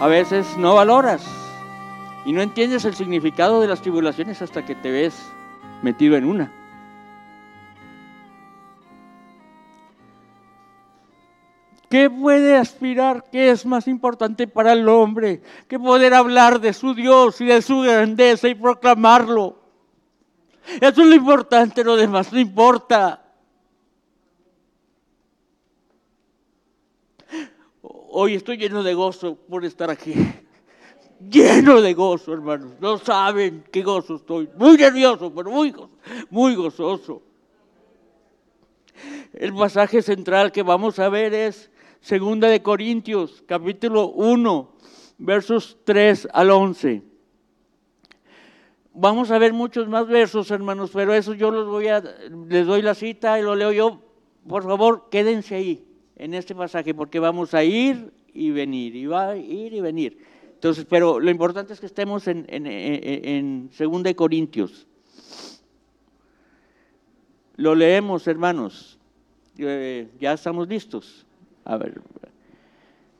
a 0.00 0.06
veces 0.06 0.56
no 0.56 0.74
valoras 0.74 1.26
y 2.24 2.32
no 2.32 2.42
entiendes 2.42 2.84
el 2.84 2.94
significado 2.94 3.60
de 3.60 3.68
las 3.68 3.80
tribulaciones 3.80 4.40
hasta 4.42 4.64
que 4.64 4.74
te 4.74 4.90
ves 4.90 5.14
metido 5.82 6.16
en 6.16 6.24
una. 6.24 6.52
¿Qué 11.88 12.10
puede 12.10 12.56
aspirar? 12.56 13.24
¿Qué 13.32 13.50
es 13.50 13.64
más 13.64 13.88
importante 13.88 14.46
para 14.46 14.72
el 14.72 14.88
hombre 14.88 15.40
que 15.66 15.78
poder 15.78 16.12
hablar 16.12 16.60
de 16.60 16.74
su 16.74 16.94
Dios 16.94 17.40
y 17.40 17.46
de 17.46 17.62
su 17.62 17.80
grandeza 17.80 18.46
y 18.46 18.54
proclamarlo? 18.54 19.56
Eso 20.80 21.00
es 21.00 21.08
lo 21.08 21.14
importante, 21.14 21.82
lo 21.82 21.96
demás 21.96 22.30
no 22.30 22.38
importa. 22.38 23.27
Hoy 28.10 28.34
estoy 28.34 28.56
lleno 28.56 28.82
de 28.82 28.94
gozo 28.94 29.36
por 29.36 29.64
estar 29.64 29.90
aquí. 29.90 30.14
Lleno 31.30 31.82
de 31.82 31.94
gozo, 31.94 32.32
hermanos. 32.32 32.72
No 32.80 32.96
saben 32.96 33.64
qué 33.70 33.82
gozo 33.82 34.16
estoy. 34.16 34.48
Muy 34.56 34.76
nervioso, 34.76 35.32
pero 35.34 35.50
muy, 35.50 35.74
muy 36.30 36.54
gozoso. 36.54 37.22
El 39.32 39.52
pasaje 39.54 40.00
central 40.00 40.52
que 40.52 40.62
vamos 40.62 40.98
a 40.98 41.08
ver 41.08 41.34
es 41.34 41.70
Segunda 42.00 42.48
de 42.48 42.62
Corintios, 42.62 43.42
capítulo 43.46 44.08
1, 44.08 44.72
versos 45.18 45.76
3 45.84 46.28
al 46.32 46.50
11. 46.50 47.02
Vamos 48.94 49.30
a 49.30 49.38
ver 49.38 49.52
muchos 49.52 49.88
más 49.88 50.06
versos, 50.06 50.50
hermanos, 50.50 50.90
pero 50.94 51.12
eso 51.12 51.34
yo 51.34 51.50
los 51.50 51.68
voy 51.68 51.88
a, 51.88 52.02
les 52.48 52.66
doy 52.66 52.82
la 52.82 52.94
cita 52.94 53.38
y 53.38 53.42
lo 53.42 53.54
leo 53.54 53.72
yo. 53.72 54.00
Por 54.48 54.62
favor, 54.62 55.08
quédense 55.10 55.56
ahí, 55.56 55.87
en 56.18 56.34
este 56.34 56.54
pasaje, 56.54 56.94
porque 56.94 57.18
vamos 57.18 57.54
a 57.54 57.64
ir 57.64 58.12
y 58.34 58.50
venir, 58.50 58.94
y 58.94 59.06
va 59.06 59.30
a 59.30 59.36
ir 59.36 59.72
y 59.72 59.80
venir. 59.80 60.18
Entonces, 60.52 60.84
pero 60.88 61.20
lo 61.20 61.30
importante 61.30 61.72
es 61.72 61.80
que 61.80 61.86
estemos 61.86 62.26
en, 62.26 62.44
en, 62.48 62.66
en, 62.66 63.70
Segunda 63.72 64.08
de 64.08 64.16
Corintios. 64.16 64.88
Lo 67.56 67.74
leemos, 67.74 68.26
hermanos. 68.26 68.98
Eh, 69.56 70.08
ya 70.20 70.32
estamos 70.32 70.68
listos. 70.68 71.24
A 71.64 71.76
ver. 71.76 72.00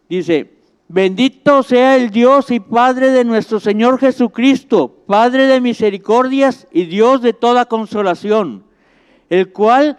Dice, 0.08 0.50
bendito 0.88 1.62
sea 1.62 1.96
el 1.96 2.10
Dios 2.10 2.50
y 2.50 2.58
Padre 2.58 3.10
de 3.10 3.24
nuestro 3.24 3.60
Señor 3.60 4.00
Jesucristo, 4.00 5.05
Padre 5.06 5.46
de 5.46 5.60
misericordias 5.60 6.66
y 6.72 6.86
Dios 6.86 7.22
de 7.22 7.34
toda 7.34 7.66
consolación, 7.66 8.64
el 9.28 9.52
cual 9.52 9.98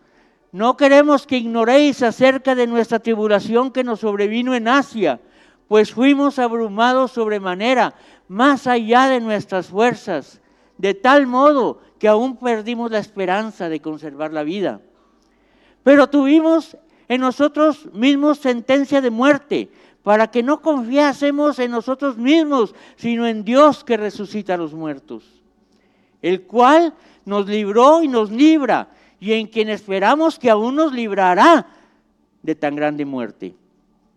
no 0.51 0.75
queremos 0.75 1.25
que 1.25 1.37
ignoréis 1.37 2.03
acerca 2.03 2.55
de 2.55 2.67
nuestra 2.67 2.99
tribulación 2.99 3.71
que 3.71 3.83
nos 3.83 4.01
sobrevino 4.01 4.53
en 4.53 4.67
Asia, 4.67 5.19
pues 5.67 5.93
fuimos 5.93 6.39
abrumados 6.39 7.11
sobremanera, 7.11 7.93
más 8.27 8.67
allá 8.67 9.07
de 9.07 9.21
nuestras 9.21 9.67
fuerzas, 9.67 10.41
de 10.77 10.93
tal 10.93 11.27
modo 11.27 11.79
que 11.99 12.07
aún 12.07 12.35
perdimos 12.35 12.91
la 12.91 12.99
esperanza 12.99 13.69
de 13.69 13.79
conservar 13.79 14.33
la 14.33 14.43
vida. 14.43 14.81
Pero 15.83 16.09
tuvimos 16.09 16.75
en 17.07 17.21
nosotros 17.21 17.87
mismos 17.93 18.39
sentencia 18.39 19.01
de 19.01 19.09
muerte, 19.09 19.69
para 20.03 20.31
que 20.31 20.43
no 20.43 20.61
confiásemos 20.61 21.59
en 21.59 21.71
nosotros 21.71 22.17
mismos, 22.17 22.73
sino 22.95 23.27
en 23.27 23.43
Dios 23.43 23.83
que 23.83 23.97
resucita 23.97 24.55
a 24.55 24.57
los 24.57 24.73
muertos, 24.73 25.23
el 26.21 26.43
cual 26.43 26.93
nos 27.25 27.47
libró 27.47 28.01
y 28.01 28.07
nos 28.07 28.31
libra, 28.31 28.89
y 29.21 29.33
en 29.33 29.45
quien 29.45 29.69
esperamos 29.69 30.39
que 30.39 30.49
aún 30.49 30.75
nos 30.75 30.91
librará 30.91 31.67
de 32.41 32.55
tan 32.55 32.75
grande 32.75 33.05
muerte, 33.05 33.55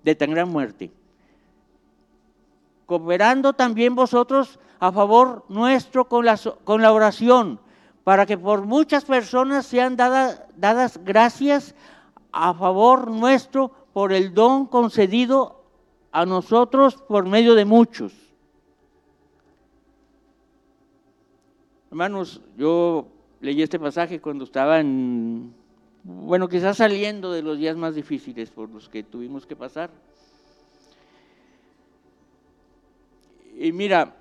de 0.02 0.14
tan 0.14 0.30
gran 0.30 0.48
muerte. 0.48 0.90
Cooperando 2.86 3.52
también 3.52 3.94
vosotros 3.94 4.58
a 4.80 4.90
favor 4.90 5.44
nuestro 5.50 6.08
con 6.08 6.24
la, 6.24 6.40
con 6.64 6.80
la 6.80 6.90
oración, 6.90 7.60
para 8.02 8.24
que 8.24 8.38
por 8.38 8.62
muchas 8.64 9.04
personas 9.04 9.66
sean 9.66 9.94
dadas, 9.94 10.42
dadas 10.56 10.98
gracias 11.04 11.74
a 12.32 12.54
favor 12.54 13.10
nuestro 13.10 13.70
por 13.92 14.10
el 14.10 14.32
don 14.32 14.66
concedido 14.66 15.64
a 16.12 16.24
nosotros 16.24 16.96
por 16.96 17.26
medio 17.26 17.54
de 17.54 17.66
muchos. 17.66 18.14
Hermanos, 21.90 22.40
yo 22.56 23.13
leí 23.44 23.62
este 23.62 23.78
pasaje 23.78 24.20
cuando 24.20 24.44
estaba 24.44 24.80
en, 24.80 25.54
bueno, 26.02 26.48
quizás 26.48 26.78
saliendo 26.78 27.30
de 27.32 27.42
los 27.42 27.58
días 27.58 27.76
más 27.76 27.94
difíciles 27.94 28.50
por 28.50 28.70
los 28.70 28.88
que 28.88 29.02
tuvimos 29.02 29.46
que 29.46 29.54
pasar. 29.54 29.90
Y 33.56 33.70
mira, 33.70 34.16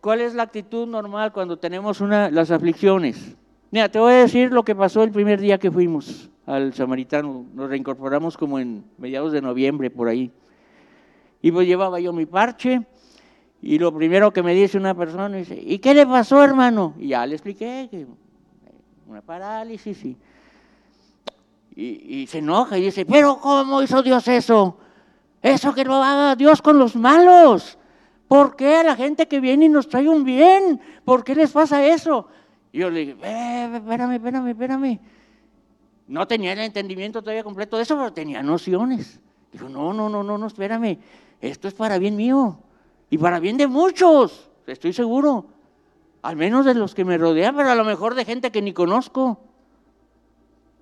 ¿Cuál 0.00 0.22
es 0.22 0.34
la 0.34 0.44
actitud 0.44 0.88
normal 0.88 1.30
cuando 1.30 1.58
tenemos 1.58 2.00
una, 2.00 2.30
las 2.30 2.50
aflicciones? 2.50 3.36
Mira, 3.70 3.90
te 3.90 3.98
voy 3.98 4.14
a 4.14 4.16
decir 4.16 4.50
lo 4.50 4.64
que 4.64 4.74
pasó 4.74 5.02
el 5.02 5.10
primer 5.10 5.38
día 5.38 5.58
que 5.58 5.70
fuimos 5.70 6.30
al 6.46 6.72
samaritano. 6.72 7.44
Nos 7.52 7.68
reincorporamos 7.68 8.38
como 8.38 8.58
en 8.58 8.82
mediados 8.96 9.30
de 9.32 9.42
noviembre, 9.42 9.90
por 9.90 10.08
ahí. 10.08 10.32
Y 11.42 11.52
pues 11.52 11.68
llevaba 11.68 12.00
yo 12.00 12.14
mi 12.14 12.24
parche. 12.24 12.86
Y 13.62 13.78
lo 13.78 13.94
primero 13.94 14.32
que 14.32 14.42
me 14.42 14.54
dice 14.54 14.78
una 14.78 14.94
persona 14.94 15.36
dice, 15.36 15.60
¿y 15.62 15.78
qué 15.78 15.92
le 15.94 16.06
pasó, 16.06 16.42
hermano? 16.42 16.94
Y 16.98 17.08
ya 17.08 17.26
le 17.26 17.34
expliqué 17.34 17.88
que 17.90 18.06
una 19.06 19.20
parálisis. 19.20 20.02
Y, 20.04 20.16
y, 21.76 22.20
y 22.20 22.26
se 22.26 22.38
enoja 22.38 22.78
y 22.78 22.82
dice, 22.82 23.04
pero 23.04 23.38
¿cómo 23.38 23.82
hizo 23.82 24.02
Dios 24.02 24.26
eso? 24.28 24.78
Eso 25.42 25.74
que 25.74 25.84
lo 25.84 25.94
haga 25.94 26.36
Dios 26.36 26.62
con 26.62 26.78
los 26.78 26.96
malos. 26.96 27.76
¿Por 28.28 28.56
qué 28.56 28.76
a 28.76 28.82
la 28.82 28.96
gente 28.96 29.28
que 29.28 29.40
viene 29.40 29.66
y 29.66 29.68
nos 29.68 29.88
trae 29.88 30.08
un 30.08 30.24
bien? 30.24 30.80
¿Por 31.04 31.22
qué 31.22 31.34
les 31.34 31.50
pasa 31.50 31.84
eso? 31.84 32.28
Y 32.72 32.78
yo 32.78 32.88
le 32.88 33.00
dije, 33.00 33.16
eh, 33.22 33.70
espérame, 33.74 34.12
espérame, 34.12 34.48
espérame. 34.48 35.00
No 36.08 36.26
tenía 36.26 36.52
el 36.54 36.60
entendimiento 36.60 37.20
todavía 37.20 37.44
completo 37.44 37.76
de 37.76 37.82
eso, 37.82 37.96
pero 37.96 38.12
tenía 38.12 38.42
nociones. 38.42 39.20
Dijo, 39.52 39.68
no, 39.68 39.92
no, 39.92 40.08
no, 40.08 40.22
no, 40.22 40.38
no, 40.38 40.46
espérame. 40.46 40.98
Esto 41.40 41.68
es 41.68 41.74
para 41.74 41.98
bien 41.98 42.16
mío 42.16 42.58
y 43.10 43.18
para 43.18 43.40
bien 43.40 43.56
de 43.56 43.66
muchos, 43.66 44.48
estoy 44.66 44.92
seguro. 44.92 45.46
Al 46.22 46.36
menos 46.36 46.64
de 46.64 46.74
los 46.74 46.94
que 46.94 47.04
me 47.04 47.18
rodean, 47.18 47.56
pero 47.56 47.70
a 47.70 47.74
lo 47.74 47.84
mejor 47.84 48.14
de 48.14 48.24
gente 48.24 48.52
que 48.52 48.62
ni 48.62 48.72
conozco, 48.72 49.40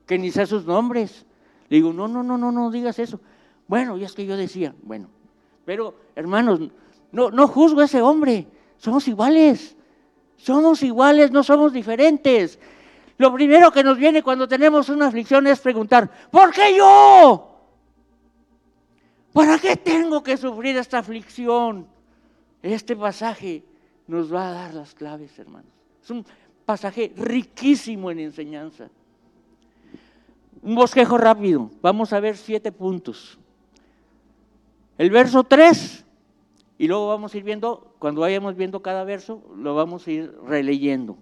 que 0.06 0.18
ni 0.18 0.30
sé 0.30 0.46
sus 0.46 0.66
nombres. 0.66 1.24
Le 1.68 1.76
digo, 1.76 1.92
no, 1.92 2.06
no, 2.06 2.22
no, 2.22 2.36
no, 2.36 2.52
no 2.52 2.70
digas 2.70 2.98
eso. 2.98 3.20
Bueno, 3.66 3.96
y 3.96 4.04
es 4.04 4.12
que 4.12 4.26
yo 4.26 4.36
decía, 4.36 4.74
bueno, 4.82 5.08
pero 5.64 5.94
hermanos, 6.14 6.60
no, 7.12 7.30
no 7.30 7.48
juzgo 7.48 7.80
a 7.80 7.84
ese 7.84 8.02
hombre. 8.02 8.46
Somos 8.76 9.08
iguales. 9.08 9.76
Somos 10.36 10.82
iguales, 10.82 11.30
no 11.30 11.42
somos 11.42 11.72
diferentes. 11.72 12.58
Lo 13.16 13.32
primero 13.32 13.72
que 13.72 13.82
nos 13.82 13.98
viene 13.98 14.22
cuando 14.22 14.46
tenemos 14.46 14.88
una 14.88 15.06
aflicción 15.06 15.46
es 15.46 15.60
preguntar, 15.60 16.10
¿por 16.30 16.52
qué 16.52 16.76
yo? 16.76 17.56
¿Para 19.32 19.58
qué 19.58 19.76
tengo 19.76 20.22
que 20.22 20.36
sufrir 20.36 20.76
esta 20.76 20.98
aflicción? 20.98 21.86
Este 22.62 22.96
pasaje 22.96 23.62
nos 24.06 24.32
va 24.32 24.48
a 24.48 24.52
dar 24.52 24.74
las 24.74 24.94
claves, 24.94 25.38
hermanos. 25.38 25.70
Es 26.02 26.10
un 26.10 26.24
pasaje 26.64 27.12
riquísimo 27.16 28.10
en 28.10 28.20
enseñanza. 28.20 28.90
Un 30.62 30.74
bosquejo 30.74 31.18
rápido. 31.18 31.70
Vamos 31.80 32.12
a 32.12 32.20
ver 32.20 32.36
siete 32.36 32.72
puntos. 32.72 33.38
El 34.96 35.10
verso 35.10 35.44
3 35.44 36.04
Y 36.78 36.88
luego 36.88 37.08
vamos 37.08 37.32
a 37.32 37.38
ir 37.38 37.44
viendo, 37.44 37.94
cuando 37.98 38.20
vayamos 38.20 38.56
viendo 38.56 38.82
cada 38.82 39.04
verso, 39.04 39.42
lo 39.56 39.74
vamos 39.74 40.06
a 40.06 40.10
ir 40.10 40.34
releyendo. 40.44 41.16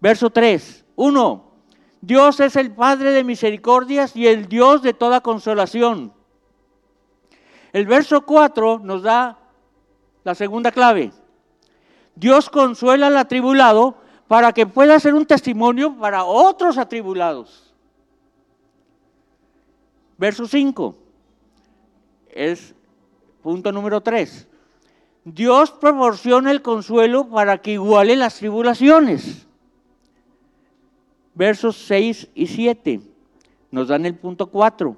Verso 0.00 0.30
3. 0.30 0.84
1. 0.96 1.52
Dios 2.00 2.40
es 2.40 2.56
el 2.56 2.72
Padre 2.72 3.12
de 3.12 3.22
misericordias 3.22 4.16
y 4.16 4.26
el 4.26 4.48
Dios 4.48 4.82
de 4.82 4.92
toda 4.92 5.20
consolación. 5.20 6.12
El 7.72 7.86
verso 7.86 8.26
4 8.26 8.80
nos 8.80 9.02
da 9.02 9.38
la 10.24 10.34
segunda 10.34 10.70
clave. 10.70 11.12
Dios 12.14 12.50
consuela 12.50 13.08
al 13.08 13.16
atribulado 13.16 13.96
para 14.28 14.52
que 14.52 14.66
pueda 14.66 14.98
ser 14.98 15.14
un 15.14 15.26
testimonio 15.26 15.96
para 15.96 16.24
otros 16.24 16.78
atribulados. 16.78 17.74
Verso 20.18 20.46
5 20.46 20.94
es 22.30 22.74
punto 23.42 23.72
número 23.72 24.00
3. 24.00 24.48
Dios 25.24 25.70
proporciona 25.70 26.50
el 26.50 26.62
consuelo 26.62 27.28
para 27.28 27.58
que 27.58 27.72
iguale 27.72 28.16
las 28.16 28.36
tribulaciones. 28.36 29.46
Versos 31.34 31.76
6 31.86 32.28
y 32.34 32.46
7 32.46 33.00
nos 33.70 33.88
dan 33.88 34.04
el 34.06 34.14
punto 34.14 34.46
4. 34.46 34.96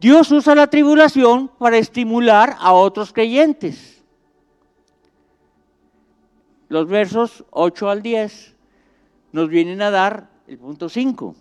Dios 0.00 0.30
usa 0.32 0.54
la 0.54 0.66
tribulación 0.66 1.48
para 1.58 1.76
estimular 1.76 2.56
a 2.58 2.72
otros 2.72 3.12
creyentes. 3.12 3.99
Los 6.70 6.86
versos 6.86 7.44
8 7.50 7.90
al 7.90 8.00
10 8.00 8.54
nos 9.32 9.48
vienen 9.48 9.82
a 9.82 9.90
dar 9.90 10.30
el 10.46 10.56
punto 10.56 10.88
5. 10.88 11.34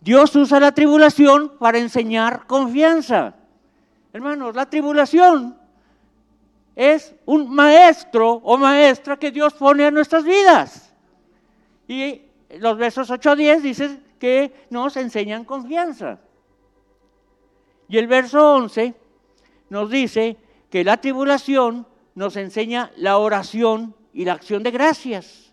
Dios 0.00 0.34
usa 0.34 0.58
la 0.58 0.72
tribulación 0.72 1.52
para 1.58 1.76
enseñar 1.76 2.46
confianza. 2.46 3.34
Hermanos, 4.10 4.56
la 4.56 4.70
tribulación 4.70 5.54
es 6.74 7.14
un 7.26 7.54
maestro 7.54 8.40
o 8.42 8.56
maestra 8.56 9.18
que 9.18 9.30
Dios 9.30 9.52
pone 9.52 9.84
a 9.84 9.90
nuestras 9.90 10.24
vidas. 10.24 10.94
Y 11.86 12.22
los 12.58 12.78
versos 12.78 13.10
8 13.10 13.32
a 13.32 13.36
10 13.36 13.62
dicen 13.62 14.02
que 14.18 14.66
nos 14.70 14.96
enseñan 14.96 15.44
confianza. 15.44 16.20
Y 17.86 17.98
el 17.98 18.06
verso 18.06 18.54
11 18.54 18.94
nos 19.68 19.90
dice 19.90 20.38
que 20.70 20.84
la 20.84 20.96
tribulación 21.02 21.86
nos 22.14 22.36
enseña 22.36 22.92
la 22.96 23.18
oración 23.18 23.94
y 24.12 24.24
la 24.24 24.32
acción 24.32 24.62
de 24.62 24.70
gracias. 24.70 25.52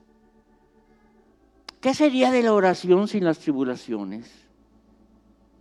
¿Qué 1.80 1.94
sería 1.94 2.32
de 2.32 2.44
la 2.44 2.54
oración 2.54 3.08
sin 3.08 3.24
las 3.24 3.40
tribulaciones? 3.40 4.30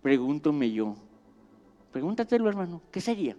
Pregúntome 0.01 0.71
yo. 0.71 0.95
Pregúntatelo, 1.91 2.49
hermano. 2.49 2.81
¿Qué 2.91 3.01
sería? 3.01 3.35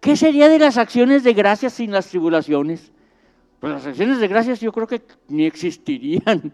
¿Qué 0.00 0.16
sería 0.16 0.48
de 0.48 0.58
las 0.58 0.76
acciones 0.76 1.22
de 1.22 1.34
gracias 1.34 1.74
sin 1.74 1.92
las 1.92 2.08
tribulaciones? 2.08 2.90
Pues 3.60 3.72
las 3.72 3.86
acciones 3.86 4.18
de 4.18 4.28
gracias 4.28 4.60
yo 4.60 4.72
creo 4.72 4.86
que 4.86 5.02
ni 5.28 5.46
existirían. 5.46 6.52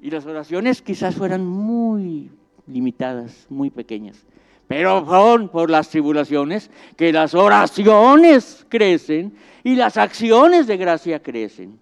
Y 0.00 0.10
las 0.10 0.24
oraciones 0.24 0.80
quizás 0.80 1.14
fueran 1.14 1.44
muy 1.44 2.30
limitadas, 2.66 3.46
muy 3.50 3.70
pequeñas. 3.70 4.24
Pero 4.66 5.04
por 5.52 5.68
las 5.68 5.90
tribulaciones 5.90 6.70
que 6.96 7.12
las 7.12 7.34
oraciones 7.34 8.64
crecen 8.68 9.34
y 9.64 9.76
las 9.76 9.96
acciones 9.96 10.66
de 10.66 10.76
gracia 10.76 11.22
crecen. 11.22 11.78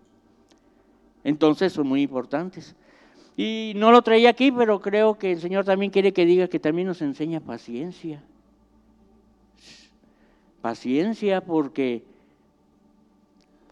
Entonces 1.25 1.73
son 1.73 1.89
muy 1.89 2.03
importantes. 2.03 2.75
Y 3.37 3.73
no 3.77 3.93
lo 3.93 4.03
traía 4.03 4.31
aquí, 4.31 4.51
pero 4.51 4.81
creo 4.81 5.17
que 5.17 5.33
el 5.33 5.41
Señor 5.41 5.65
también 5.65 5.93
quiere 5.93 6.13
que 6.13 6.27
diga 6.27 6.49
que 6.49 6.59
también 6.59 6.89
nos 6.89 7.03
enseña 7.03 7.41
paciencia. 7.41 8.23
Paciencia 10.61 11.41
porque 11.41 12.03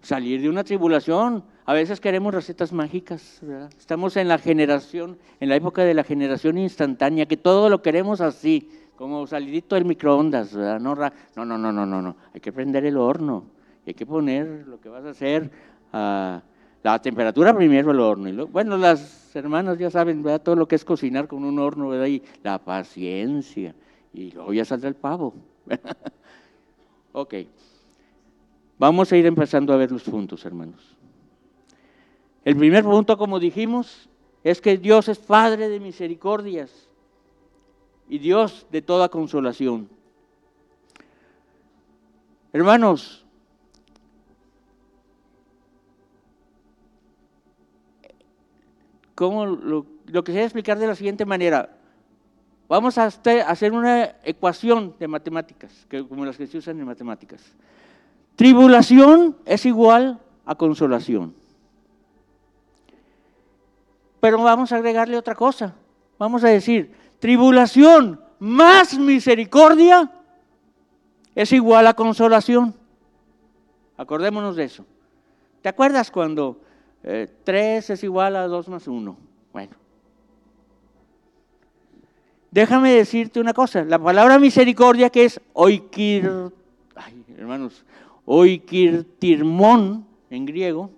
salir 0.03 0.41
de 0.41 0.49
una 0.49 0.63
tribulación, 0.63 1.43
a 1.65 1.75
veces 1.75 1.99
queremos 2.01 2.33
recetas 2.33 2.73
mágicas, 2.73 3.43
estamos 3.77 4.17
en 4.17 4.29
la 4.29 4.39
generación, 4.39 5.19
en 5.41 5.49
la 5.49 5.57
época 5.57 5.83
de 5.83 5.95
la 5.95 6.05
generación 6.05 6.59
instantánea, 6.59 7.27
que 7.27 7.37
todo 7.37 7.69
lo 7.69 7.83
queremos 7.83 8.21
así, 8.21 8.71
como 8.95 9.27
salidito 9.27 9.75
del 9.75 9.85
microondas, 9.85 10.55
No, 10.55 10.79
no, 10.79 10.95
no, 11.35 11.59
no, 11.59 11.73
no, 11.73 12.03
no, 12.03 12.17
hay 12.33 12.41
que 12.41 12.53
prender 12.53 12.87
el 12.87 12.97
horno, 12.97 13.47
hay 13.87 13.95
que 13.95 14.07
poner 14.07 14.67
lo 14.67 14.81
que 14.81 14.89
vas 14.89 15.05
a 15.05 15.11
hacer 15.11 15.51
a 15.93 16.43
la 16.83 17.03
temperatura 17.03 17.55
primero 17.55 17.91
el 17.91 18.01
horno. 18.01 18.47
Bueno, 18.47 18.77
las 18.77 19.35
hermanas 19.35 19.79
ya 19.79 19.91
saben, 19.91 20.23
¿verdad? 20.23 20.43
Todo 20.43 20.57
lo 20.57 20.69
que 20.69 20.77
es 20.77 20.85
cocinar 20.85 21.29
con 21.29 21.45
un 21.45 21.59
horno, 21.59 21.89
¿verdad? 21.89 22.07
Y 22.07 22.23
la 22.43 22.59
paciencia, 22.59 23.75
y 24.13 24.31
luego 24.31 24.53
ya 24.53 24.65
saldrá 24.65 24.89
el 24.89 24.97
pavo. 24.97 25.35
Ok. 27.19 27.33
Vamos 28.79 29.11
a 29.11 29.17
ir 29.17 29.25
empezando 29.25 29.73
a 29.73 29.79
ver 29.79 29.91
los 29.91 30.03
puntos, 30.03 30.45
hermanos. 30.45 30.95
El 32.45 32.57
primer 32.57 32.85
punto, 32.85 33.17
como 33.17 33.41
dijimos, 33.41 34.11
es 34.45 34.61
que 34.61 34.77
Dios 34.77 35.09
es 35.09 35.19
Padre 35.19 35.71
de 35.71 35.81
misericordias 35.81 36.71
y 38.07 38.19
Dios 38.19 38.67
de 38.71 38.83
toda 38.83 39.09
consolación. 39.09 39.89
Hermanos, 42.53 43.26
¿cómo 49.17 49.45
lo, 49.47 49.87
lo 50.07 50.25
quisiera 50.25 50.45
explicar 50.45 50.79
de 50.79 50.87
la 50.87 50.95
siguiente 50.95 51.25
manera. 51.25 51.71
Vamos 52.69 52.99
a 52.99 53.05
hacer 53.07 53.73
una 53.73 54.17
ecuación 54.25 54.95
de 54.99 55.09
matemáticas, 55.09 55.87
como 56.09 56.25
las 56.25 56.37
que 56.37 56.47
se 56.47 56.59
usan 56.59 56.79
en 56.79 56.87
matemáticas. 56.87 57.43
Tribulación 58.35 59.37
es 59.45 59.65
igual 59.67 60.21
a 60.45 60.55
consolación. 60.55 61.35
Pero 64.21 64.43
vamos 64.43 64.73
a 64.73 64.77
agregarle 64.77 65.17
otra 65.17 65.35
cosa. 65.35 65.75
Vamos 66.19 66.43
a 66.43 66.49
decir, 66.49 66.93
tribulación 67.21 68.21
más 68.39 68.99
misericordia 68.99 70.11
es 71.35 71.53
igual 71.53 71.87
a 71.87 71.95
consolación. 71.95 72.75
Acordémonos 73.97 74.57
de 74.57 74.65
eso. 74.65 74.85
¿Te 75.63 75.69
acuerdas 75.69 76.11
cuando 76.11 76.61
3 77.07 77.91
eh, 77.91 77.93
es 77.93 78.03
igual 78.03 78.35
a 78.35 78.49
2 78.49 78.69
más 78.69 78.89
1? 78.89 79.17
Bueno, 79.53 79.77
déjame 82.51 82.93
decirte 82.93 83.39
una 83.39 83.55
cosa, 83.55 83.85
la 83.85 83.99
palabra 83.99 84.39
misericordia 84.41 85.09
que 85.09 85.25
es 85.25 85.41
oikir, 85.53 86.29
ay, 86.97 87.25
hermanos, 87.39 87.85
oikirtirmón 88.25 90.05
en 90.31 90.47
griego, 90.47 90.91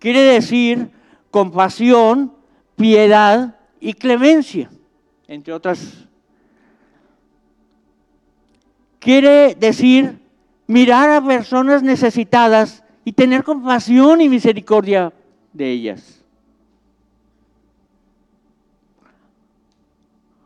quiere 0.00 0.20
decir 0.20 0.90
compasión, 1.30 2.32
piedad 2.74 3.56
y 3.78 3.94
clemencia, 3.94 4.68
entre 5.28 5.52
otras. 5.52 6.08
Quiere 8.98 9.54
decir 9.54 10.18
mirar 10.66 11.10
a 11.10 11.24
personas 11.24 11.82
necesitadas 11.82 12.83
y 13.04 13.12
tener 13.12 13.44
compasión 13.44 14.20
y 14.20 14.28
misericordia 14.28 15.12
de 15.52 15.70
ellas. 15.70 16.24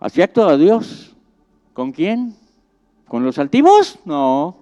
Así 0.00 0.22
actúa 0.22 0.56
Dios. 0.56 1.14
¿Con 1.72 1.92
quién? 1.92 2.34
¿Con 3.06 3.24
los 3.24 3.38
altivos? 3.38 3.98
No. 4.04 4.56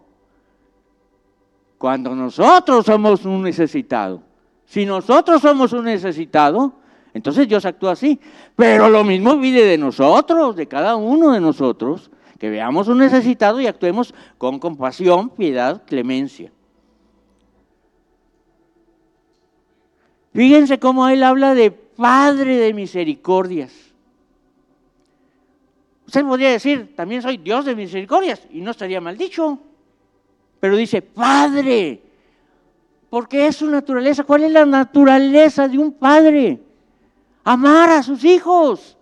Cuando 1.79 2.15
nosotros 2.15 2.87
somos 2.87 3.25
un 3.25 3.43
necesitado. 3.43 4.23
Si 4.65 4.85
nosotros 4.85 5.43
somos 5.43 5.73
un 5.73 5.85
necesitado, 5.85 6.73
entonces 7.13 7.49
Dios 7.49 7.65
actúa 7.65 7.93
así. 7.93 8.19
Pero 8.55 8.89
lo 8.89 9.05
mismo 9.05 9.41
pide 9.41 9.65
de 9.65 9.79
nosotros, 9.79 10.57
de 10.57 10.67
cada 10.67 10.97
uno 10.97 11.33
de 11.33 11.41
nosotros, 11.41 12.11
que 12.39 12.51
veamos 12.51 12.89
un 12.89 12.99
necesitado 12.99 13.61
y 13.61 13.67
actuemos 13.67 14.15
con 14.39 14.59
compasión, 14.59 15.31
piedad, 15.31 15.83
clemencia. 15.87 16.53
Fíjense 20.37 20.79
cómo 20.79 21.09
él 21.09 21.23
habla 21.23 21.55
de 21.55 21.71
Padre 21.71 22.59
de 22.59 22.75
misericordias. 22.75 23.73
Usted 26.07 26.23
podría 26.25 26.51
decir, 26.51 26.95
también 26.95 27.23
soy 27.23 27.39
Dios 27.39 27.65
de 27.65 27.75
misericordias, 27.75 28.43
y 28.51 28.61
no 28.61 28.73
estaría 28.73 29.01
mal 29.01 29.17
dicho. 29.17 29.59
Pero 30.61 30.77
dice, 30.77 31.01
Padre, 31.01 32.03
porque 33.09 33.47
es 33.47 33.57
su 33.57 33.71
naturaleza. 33.71 34.25
¿Cuál 34.25 34.45
es 34.45 34.53
la 34.53 34.67
naturaleza 34.67 35.69
de 35.69 35.79
un 35.79 35.93
padre? 35.93 36.61
Amar 37.43 37.89
a 37.89 38.03
sus 38.03 38.23
hijos. 38.23 38.99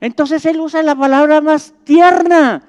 Entonces 0.00 0.44
él 0.46 0.58
usa 0.58 0.82
la 0.82 0.96
palabra 0.96 1.40
más 1.40 1.72
tierna 1.84 2.60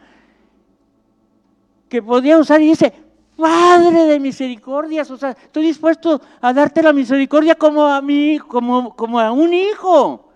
que 1.89 2.03
podía 2.03 2.38
usar 2.38 2.62
y 2.62 2.67
dice, 2.67 2.93
Padre 3.37 4.05
de 4.05 4.19
misericordias, 4.19 5.11
o 5.11 5.17
sea, 5.17 5.31
estoy 5.31 5.65
dispuesto 5.65 6.21
a 6.39 6.53
darte 6.53 6.81
la 6.81 6.93
misericordia 6.93 7.55
como 7.55 7.85
a 7.85 8.01
mí, 8.01 8.39
como, 8.39 8.95
como 8.95 9.19
a 9.19 9.29
un 9.31 9.53
hijo. 9.53 10.29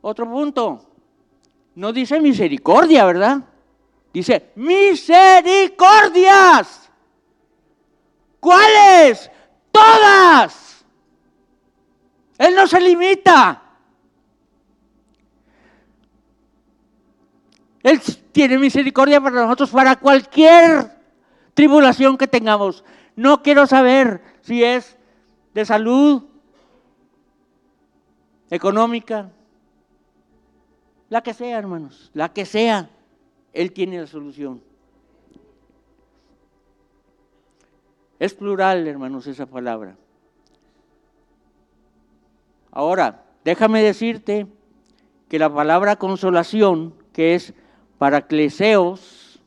Otro 0.00 0.28
punto. 0.30 0.82
no 1.74 1.92
dice 1.92 2.18
misericordia, 2.20 3.04
¿verdad? 3.04 3.40
Dice 4.12 4.50
misericordias. 4.54 6.90
¿Cuáles? 8.40 9.30
Todas. 9.72 10.84
Él 12.38 12.54
no 12.54 12.66
se 12.66 12.80
limita. 12.80 13.65
Él 17.86 18.00
tiene 18.32 18.58
misericordia 18.58 19.20
para 19.20 19.42
nosotros, 19.42 19.70
para 19.70 19.94
cualquier 19.94 20.90
tribulación 21.54 22.18
que 22.18 22.26
tengamos. 22.26 22.82
No 23.14 23.44
quiero 23.44 23.64
saber 23.64 24.20
si 24.40 24.64
es 24.64 24.96
de 25.54 25.64
salud, 25.64 26.24
económica, 28.50 29.30
la 31.10 31.22
que 31.22 31.32
sea, 31.32 31.56
hermanos, 31.58 32.10
la 32.12 32.32
que 32.32 32.44
sea, 32.44 32.90
Él 33.52 33.70
tiene 33.70 34.00
la 34.00 34.08
solución. 34.08 34.60
Es 38.18 38.34
plural, 38.34 38.88
hermanos, 38.88 39.28
esa 39.28 39.46
palabra. 39.46 39.96
Ahora, 42.72 43.26
déjame 43.44 43.80
decirte 43.80 44.48
que 45.28 45.38
la 45.38 45.54
palabra 45.54 45.94
consolación, 45.94 46.92
que 47.12 47.36
es 47.36 47.54
paracleseos, 47.98 49.40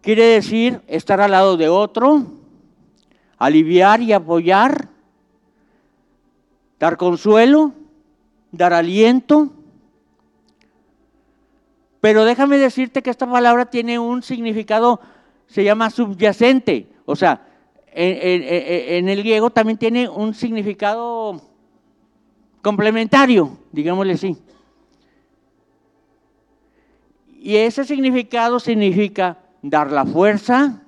quiere 0.00 0.24
decir 0.24 0.80
estar 0.86 1.20
al 1.20 1.30
lado 1.30 1.56
de 1.56 1.68
otro, 1.68 2.26
aliviar 3.38 4.02
y 4.02 4.12
apoyar, 4.12 4.88
dar 6.78 6.96
consuelo, 6.96 7.72
dar 8.52 8.72
aliento. 8.72 9.50
Pero 12.00 12.24
déjame 12.24 12.56
decirte 12.56 13.02
que 13.02 13.10
esta 13.10 13.30
palabra 13.30 13.66
tiene 13.66 13.98
un 13.98 14.22
significado, 14.22 15.00
se 15.46 15.64
llama 15.64 15.90
subyacente. 15.90 16.88
O 17.04 17.16
sea, 17.16 17.46
en, 17.92 19.08
el 19.08 19.18
griego 19.18 19.50
también 19.50 19.78
tiene 19.78 20.08
un 20.08 20.34
significado 20.34 21.40
complementario, 22.62 23.58
digámosle 23.72 24.14
así. 24.14 24.36
Y 27.42 27.56
ese 27.56 27.86
significado 27.86 28.60
significa 28.60 29.38
dar 29.62 29.90
la 29.90 30.04
fuerza, 30.04 30.82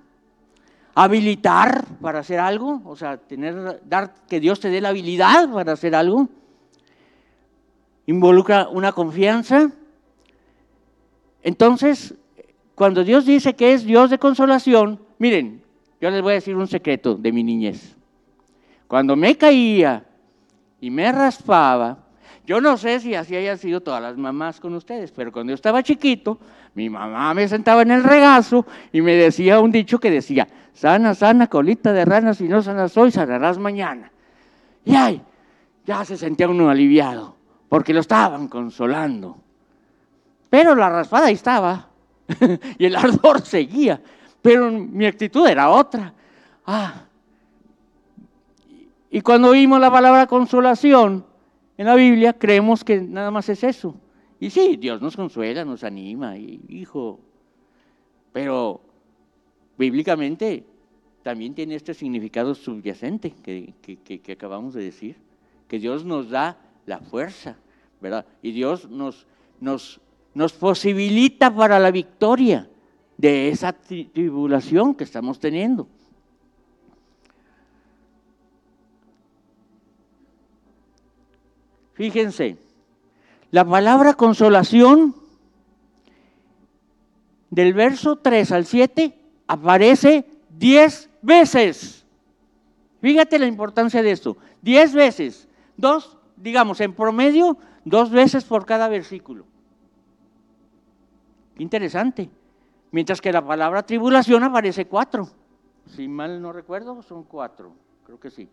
habilitar 0.94 1.86
para 2.02 2.18
hacer 2.18 2.38
algo, 2.38 2.82
o 2.84 2.94
sea, 2.94 3.16
tener, 3.16 3.80
dar 3.86 4.14
que 4.28 4.38
Dios 4.38 4.60
te 4.60 4.68
dé 4.68 4.82
la 4.82 4.90
habilidad 4.90 5.50
para 5.50 5.72
hacer 5.72 5.94
algo. 5.94 6.28
Involucra 8.04 8.68
una 8.68 8.92
confianza. 8.92 9.72
Entonces, 11.42 12.14
cuando 12.74 13.02
Dios 13.02 13.24
dice 13.24 13.54
que 13.54 13.72
es 13.72 13.84
Dios 13.86 14.10
de 14.10 14.18
consolación, 14.18 15.00
miren, 15.18 15.62
yo 16.02 16.10
les 16.10 16.20
voy 16.20 16.32
a 16.32 16.34
decir 16.34 16.54
un 16.54 16.68
secreto 16.68 17.14
de 17.14 17.32
mi 17.32 17.42
niñez. 17.42 17.96
Cuando 18.88 19.16
me 19.16 19.38
caía 19.38 20.04
y 20.82 20.90
me 20.90 21.10
raspaba, 21.12 22.01
yo 22.52 22.60
no 22.60 22.76
sé 22.76 23.00
si 23.00 23.14
así 23.14 23.34
hayan 23.34 23.56
sido 23.56 23.80
todas 23.80 24.02
las 24.02 24.18
mamás 24.18 24.60
con 24.60 24.74
ustedes, 24.74 25.10
pero 25.10 25.32
cuando 25.32 25.52
yo 25.52 25.54
estaba 25.54 25.82
chiquito, 25.82 26.38
mi 26.74 26.90
mamá 26.90 27.32
me 27.32 27.48
sentaba 27.48 27.80
en 27.80 27.92
el 27.92 28.04
regazo 28.04 28.66
y 28.92 29.00
me 29.00 29.14
decía 29.14 29.58
un 29.58 29.72
dicho 29.72 29.98
que 29.98 30.10
decía, 30.10 30.46
sana, 30.74 31.14
sana, 31.14 31.46
colita 31.46 31.94
de 31.94 32.04
rana, 32.04 32.34
si 32.34 32.46
no 32.46 32.60
sanas 32.60 32.94
hoy, 32.98 33.10
sanarás 33.10 33.56
mañana. 33.56 34.12
Y 34.84 34.94
ay, 34.94 35.22
ya 35.86 36.04
se 36.04 36.18
sentía 36.18 36.46
uno 36.46 36.68
aliviado, 36.68 37.36
porque 37.70 37.94
lo 37.94 38.00
estaban 38.00 38.48
consolando. 38.48 39.38
Pero 40.50 40.74
la 40.74 40.90
raspada 40.90 41.28
ahí 41.28 41.32
estaba, 41.32 41.88
y 42.76 42.84
el 42.84 42.96
ardor 42.96 43.40
seguía, 43.40 43.98
pero 44.42 44.70
mi 44.70 45.06
actitud 45.06 45.46
era 45.46 45.70
otra. 45.70 46.12
Ah. 46.66 47.04
Y 49.10 49.22
cuando 49.22 49.48
oímos 49.48 49.80
la 49.80 49.90
palabra 49.90 50.26
consolación 50.26 51.31
en 51.76 51.86
la 51.86 51.94
Biblia, 51.94 52.32
creemos 52.32 52.84
que 52.84 53.00
nada 53.00 53.30
más 53.30 53.48
es 53.48 53.64
eso. 53.64 53.94
Y 54.38 54.50
sí, 54.50 54.76
Dios 54.76 55.00
nos 55.00 55.16
consuela, 55.16 55.64
nos 55.64 55.84
anima, 55.84 56.36
hijo. 56.36 57.20
Pero 58.32 58.80
bíblicamente 59.78 60.64
también 61.22 61.54
tiene 61.54 61.76
este 61.76 61.94
significado 61.94 62.54
subyacente 62.54 63.30
que, 63.42 63.72
que, 63.82 64.32
acabamos 64.32 64.74
de 64.74 64.82
decir, 64.82 65.16
que 65.68 65.78
Dios 65.78 66.04
nos 66.04 66.30
da 66.30 66.58
la 66.86 66.98
fuerza, 66.98 67.56
¿verdad? 68.00 68.26
Y 68.42 68.50
Dios 68.52 68.90
nos, 68.90 69.26
nos, 69.60 70.00
nos 70.34 70.52
posibilita 70.52 71.54
para 71.54 71.78
la 71.78 71.90
victoria 71.90 72.68
de 73.16 73.48
esa 73.48 73.72
tribulación 73.72 74.94
que 74.94 75.04
estamos 75.04 75.38
teniendo. 75.38 75.86
Fíjense, 81.94 82.56
la 83.50 83.64
palabra 83.64 84.14
consolación 84.14 85.14
del 87.50 87.74
verso 87.74 88.16
3 88.16 88.52
al 88.52 88.64
7 88.64 89.14
aparece 89.46 90.24
10 90.58 91.10
veces. 91.20 92.06
Fíjate 93.02 93.38
la 93.38 93.46
importancia 93.46 94.02
de 94.02 94.10
esto. 94.10 94.38
10 94.62 94.94
veces. 94.94 95.48
Dos, 95.76 96.16
digamos, 96.36 96.80
en 96.80 96.94
promedio, 96.94 97.58
dos 97.84 98.10
veces 98.10 98.44
por 98.44 98.64
cada 98.64 98.88
versículo. 98.88 99.44
Interesante. 101.58 102.30
Mientras 102.90 103.20
que 103.20 103.32
la 103.32 103.44
palabra 103.44 103.82
tribulación 103.82 104.42
aparece 104.44 104.86
cuatro. 104.86 105.28
Si 105.86 106.08
mal 106.08 106.40
no 106.40 106.52
recuerdo, 106.52 107.02
son 107.02 107.24
cuatro. 107.24 107.72
Creo 108.04 108.18
que 108.18 108.30
sí. 108.30 108.48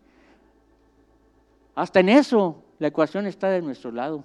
Hasta 1.74 2.00
en 2.00 2.10
eso 2.10 2.62
la 2.80 2.88
ecuación 2.88 3.26
está 3.26 3.48
de 3.50 3.62
nuestro 3.62 3.92
lado 3.92 4.24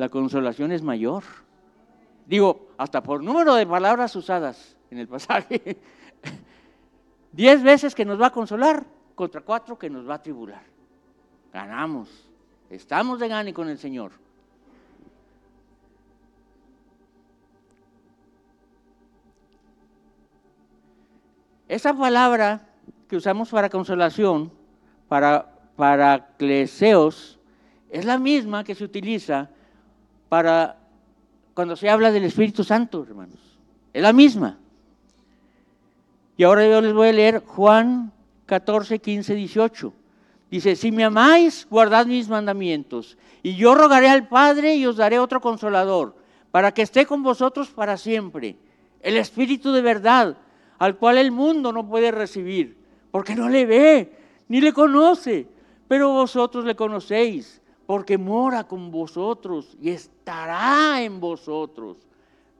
la 0.00 0.08
consolación 0.08 0.72
es 0.72 0.82
mayor. 0.82 1.24
Digo, 2.24 2.68
hasta 2.78 3.02
por 3.02 3.22
número 3.22 3.54
de 3.54 3.66
palabras 3.66 4.16
usadas 4.16 4.74
en 4.90 4.96
el 4.96 5.06
pasaje. 5.06 5.76
Diez 7.32 7.62
veces 7.62 7.94
que 7.94 8.06
nos 8.06 8.18
va 8.18 8.28
a 8.28 8.32
consolar 8.32 8.86
contra 9.14 9.42
cuatro 9.42 9.78
que 9.78 9.90
nos 9.90 10.08
va 10.08 10.14
a 10.14 10.22
tribular. 10.22 10.62
Ganamos. 11.52 12.08
Estamos 12.70 13.20
de 13.20 13.28
gane 13.28 13.52
con 13.52 13.68
el 13.68 13.76
Señor. 13.76 14.12
Esa 21.68 21.92
palabra 21.92 22.66
que 23.06 23.16
usamos 23.16 23.50
para 23.50 23.68
consolación, 23.68 24.50
para, 25.08 25.49
para 25.80 26.26
cleseos, 26.36 27.38
es 27.88 28.04
la 28.04 28.18
misma 28.18 28.64
que 28.64 28.74
se 28.74 28.84
utiliza 28.84 29.48
para 30.28 30.76
cuando 31.54 31.74
se 31.74 31.88
habla 31.88 32.12
del 32.12 32.24
Espíritu 32.24 32.64
Santo, 32.64 33.02
hermanos. 33.02 33.38
Es 33.94 34.02
la 34.02 34.12
misma. 34.12 34.58
Y 36.36 36.44
ahora 36.44 36.68
yo 36.68 36.82
les 36.82 36.92
voy 36.92 37.08
a 37.08 37.12
leer 37.14 37.42
Juan 37.46 38.12
14, 38.44 38.98
15, 38.98 39.34
18. 39.34 39.92
Dice, 40.50 40.76
si 40.76 40.92
me 40.92 41.02
amáis, 41.02 41.66
guardad 41.70 42.04
mis 42.04 42.28
mandamientos. 42.28 43.16
Y 43.42 43.56
yo 43.56 43.74
rogaré 43.74 44.10
al 44.10 44.28
Padre 44.28 44.74
y 44.74 44.84
os 44.84 44.96
daré 44.96 45.18
otro 45.18 45.40
consolador, 45.40 46.14
para 46.50 46.72
que 46.72 46.82
esté 46.82 47.06
con 47.06 47.22
vosotros 47.22 47.70
para 47.70 47.96
siempre. 47.96 48.54
El 49.00 49.16
Espíritu 49.16 49.72
de 49.72 49.80
verdad, 49.80 50.36
al 50.78 50.98
cual 50.98 51.16
el 51.16 51.32
mundo 51.32 51.72
no 51.72 51.88
puede 51.88 52.10
recibir, 52.10 52.76
porque 53.10 53.34
no 53.34 53.48
le 53.48 53.64
ve, 53.64 54.12
ni 54.48 54.60
le 54.60 54.74
conoce, 54.74 55.46
pero 55.90 56.12
vosotros 56.12 56.64
le 56.64 56.76
conocéis 56.76 57.60
porque 57.84 58.16
mora 58.16 58.62
con 58.62 58.92
vosotros 58.92 59.76
y 59.80 59.90
estará 59.90 61.02
en 61.02 61.18
vosotros. 61.18 62.06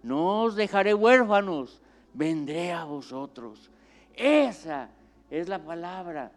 No 0.03 0.43
os 0.43 0.57
dejaré 0.57 0.95
huérfanos, 0.95 1.81
vendré 2.13 2.73
a 2.73 2.83
vosotros. 2.83 3.71
Esa 4.17 4.91
es 5.31 5.49
la 5.49 5.65
palabra 5.65 6.33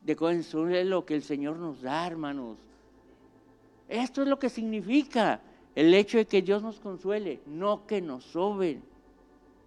de 0.00 0.16
consuelo 0.16 1.04
que 1.04 1.14
el 1.14 1.22
Señor 1.22 1.58
nos 1.58 1.82
da, 1.82 2.06
hermanos. 2.06 2.56
Esto 3.86 4.22
es 4.22 4.28
lo 4.28 4.38
que 4.38 4.48
significa 4.48 5.42
el 5.74 5.92
hecho 5.92 6.16
de 6.16 6.26
que 6.26 6.40
Dios 6.40 6.62
nos 6.62 6.80
consuele, 6.80 7.42
no 7.44 7.86
que 7.86 8.00
nos 8.00 8.24
soben. 8.24 8.82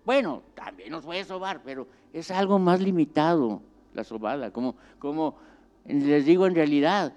Bueno, 0.03 0.41
también 0.55 0.89
nos 0.89 1.05
puede 1.05 1.23
sobar, 1.23 1.61
pero 1.63 1.85
es 2.11 2.31
algo 2.31 2.57
más 2.57 2.81
limitado 2.81 3.61
la 3.93 4.03
sobada, 4.03 4.51
como, 4.51 4.75
como 4.97 5.35
les 5.85 6.25
digo 6.25 6.47
en 6.47 6.55
realidad, 6.55 7.13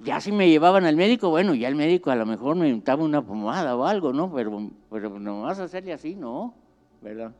ya 0.00 0.20
si 0.20 0.32
me 0.32 0.48
llevaban 0.48 0.84
al 0.84 0.96
médico, 0.96 1.30
bueno, 1.30 1.54
ya 1.54 1.68
el 1.68 1.74
médico 1.74 2.10
a 2.10 2.16
lo 2.16 2.26
mejor 2.26 2.56
me 2.56 2.72
untaba 2.72 3.02
una 3.02 3.22
pomada 3.22 3.76
o 3.76 3.84
algo, 3.84 4.12
¿no? 4.12 4.32
Pero, 4.32 4.70
pero 4.90 5.18
no 5.18 5.42
vas 5.42 5.58
a 5.60 5.64
hacerle 5.64 5.92
así, 5.92 6.14
¿no? 6.14 6.54
¿Verdad? 7.02 7.32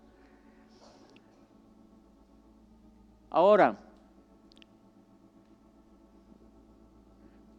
Ahora, 3.30 3.76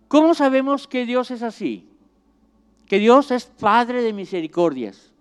¿cómo 0.08 0.34
sabemos 0.34 0.88
que 0.88 1.06
Dios 1.06 1.32
es 1.32 1.44
así? 1.44 1.88
que 2.92 3.00
Dios 3.00 3.32
es 3.32 3.46
Padre 3.46 4.02
de 4.02 4.12
misericordias. 4.12 5.14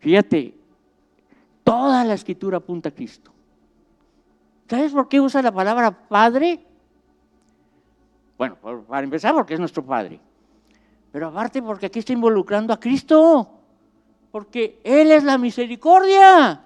Fíjate, 0.00 0.56
toda 1.62 2.04
la 2.04 2.14
escritura 2.14 2.56
apunta 2.56 2.88
a 2.88 2.92
Cristo. 2.92 3.30
¿Sabes 4.68 4.92
por 4.92 5.08
qué 5.08 5.20
usa 5.20 5.40
la 5.42 5.52
palabra 5.52 5.90
Padre? 5.90 6.60
Bueno, 8.36 8.56
para 8.86 9.02
empezar, 9.02 9.34
porque 9.34 9.54
es 9.54 9.60
nuestro 9.60 9.84
Padre. 9.84 10.20
Pero 11.10 11.28
aparte, 11.28 11.62
porque 11.62 11.86
aquí 11.86 11.98
está 11.98 12.12
involucrando 12.12 12.72
a 12.72 12.78
Cristo. 12.78 13.50
Porque 14.30 14.80
Él 14.84 15.10
es 15.10 15.24
la 15.24 15.38
misericordia. 15.38 16.62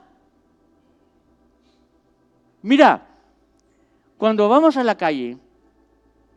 Mira, 2.63 3.07
cuando 4.19 4.49
vamos 4.49 4.77
a 4.77 4.85
la 4.85 4.97
calle, 4.97 5.39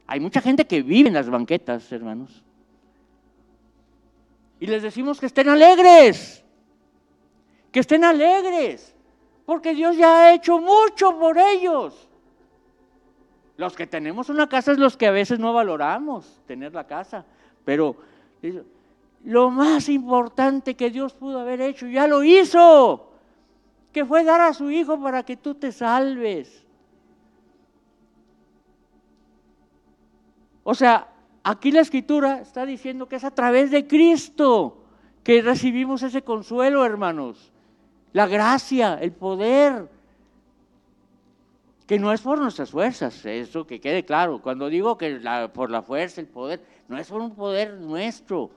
hay 0.08 0.20
mucha 0.20 0.42
gente 0.42 0.66
que 0.66 0.82
vive 0.82 1.10
en 1.10 1.16
las 1.16 1.30
banquetas, 1.30 1.92
hermanos. 1.92 2.44
Y 4.60 4.68
les 4.68 4.82
decimos 4.82 5.20
que 5.20 5.26
estén 5.26 5.50
alegres, 5.50 6.44
que 7.72 7.80
estén 7.80 8.04
alegres, 8.04 8.95
porque 9.46 9.74
Dios 9.74 9.96
ya 9.96 10.18
ha 10.18 10.34
hecho 10.34 10.60
mucho 10.60 11.18
por 11.18 11.38
ellos. 11.38 12.08
Los 13.58 13.76
que 13.76 13.88
tenemos 13.88 14.30
una 14.30 14.48
casa 14.48 14.72
es 14.72 14.78
los 14.78 14.98
que 14.98 15.08
a 15.08 15.12
veces 15.12 15.40
no 15.40 15.54
valoramos 15.54 16.42
tener 16.46 16.74
la 16.74 16.86
casa, 16.86 17.26
pero 17.64 17.96
lo 19.24 19.50
más 19.50 19.88
importante 19.88 20.76
que 20.76 20.90
Dios 20.90 21.14
pudo 21.14 21.40
haber 21.40 21.62
hecho, 21.62 21.88
ya 21.88 22.08
lo 22.08 22.24
hizo, 22.24 23.12
que 23.94 24.04
fue 24.04 24.24
dar 24.24 24.42
a 24.42 24.54
su 24.54 24.70
Hijo 24.72 25.00
para 25.02 25.24
que 25.24 25.38
tú 25.38 25.56
te 25.56 25.72
salves. 25.72 26.66
O 30.64 30.74
sea, 30.74 31.08
aquí 31.44 31.72
la 31.72 31.82
escritura 31.82 32.40
está 32.42 32.66
diciendo 32.66 33.08
que 33.08 33.16
es 33.18 33.24
a 33.24 33.32
través 33.32 33.72
de 33.72 33.88
Cristo 33.88 34.80
que 35.24 35.42
recibimos 35.42 36.04
ese 36.04 36.24
consuelo, 36.24 36.84
hermanos. 36.84 37.54
La 38.16 38.28
gracia, 38.28 38.98
el 39.02 39.12
poder, 39.12 39.90
que 41.86 42.00
no 42.00 42.14
es 42.14 42.22
por 42.22 42.40
nuestras 42.40 42.72
fuerzas, 42.72 43.26
eso 43.26 43.68
que 43.68 43.82
quede 43.82 44.06
claro. 44.06 44.42
Cuando 44.42 44.70
digo 44.70 44.98
que 44.98 45.20
por 45.54 45.70
la 45.70 45.82
fuerza, 45.82 46.22
el 46.22 46.28
poder, 46.28 46.64
no 46.88 46.98
es 46.98 47.10
por 47.10 47.20
un 47.20 47.36
poder 47.36 47.74
nuestro, 47.74 48.52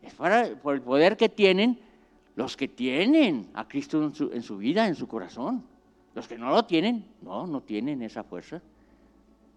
es 0.00 0.14
por 0.14 0.74
el 0.76 0.80
poder 0.82 1.16
que 1.16 1.28
tienen 1.28 1.76
los 2.36 2.56
que 2.56 2.68
tienen 2.68 3.48
a 3.54 3.66
Cristo 3.66 4.00
en 4.00 4.14
su, 4.14 4.30
en 4.32 4.44
su 4.44 4.58
vida, 4.58 4.86
en 4.86 4.94
su 4.94 5.08
corazón. 5.08 5.64
Los 6.14 6.28
que 6.28 6.38
no 6.38 6.50
lo 6.50 6.64
tienen, 6.64 7.04
no, 7.20 7.48
no 7.48 7.60
tienen 7.62 8.00
esa 8.02 8.22
fuerza. 8.22 8.62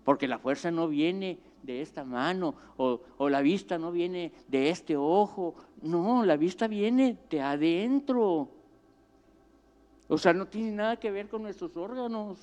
Porque 0.04 0.28
la 0.28 0.40
fuerza 0.40 0.72
no 0.72 0.88
viene 0.88 1.38
de 1.62 1.84
esta 1.84 2.04
mano 2.04 2.56
o, 2.78 3.30
la 3.30 3.44
vista 3.44 3.78
no 3.78 3.92
viene 3.92 4.32
de 4.48 4.72
este 4.72 4.98
ojo. 4.98 5.54
No, 5.84 6.26
la 6.26 6.38
vista 6.38 6.68
viene 6.68 7.18
de 7.30 7.40
adentro. 7.40 8.61
O 10.12 10.18
sea, 10.18 10.34
no 10.34 10.46
tiene 10.46 10.74
nada 10.74 10.98
que 10.98 11.10
ver 11.10 11.30
con 11.30 11.42
nuestros 11.42 11.78
órganos. 11.78 12.38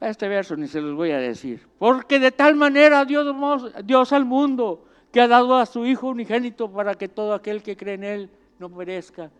Este 0.00 0.26
verso 0.26 0.56
ni 0.56 0.66
se 0.66 0.80
los 0.80 0.96
voy 0.96 1.12
a 1.12 1.18
decir. 1.18 1.68
Porque 1.78 2.18
de 2.18 2.32
tal 2.32 2.56
manera 2.56 3.04
Dios, 3.04 4.12
al 4.12 4.24
mundo 4.24 4.86
que 5.12 5.20
ha 5.20 5.28
dado 5.28 5.54
a 5.54 5.66
su 5.66 5.86
Hijo 5.86 6.08
unigénito 6.08 6.68
para 6.68 6.96
que 6.96 7.06
todo 7.06 7.32
aquel 7.32 7.62
que 7.62 7.76
cree 7.76 7.94
en 7.94 8.02
Él 8.02 8.30
no 8.58 8.68
perezca, 8.70 9.30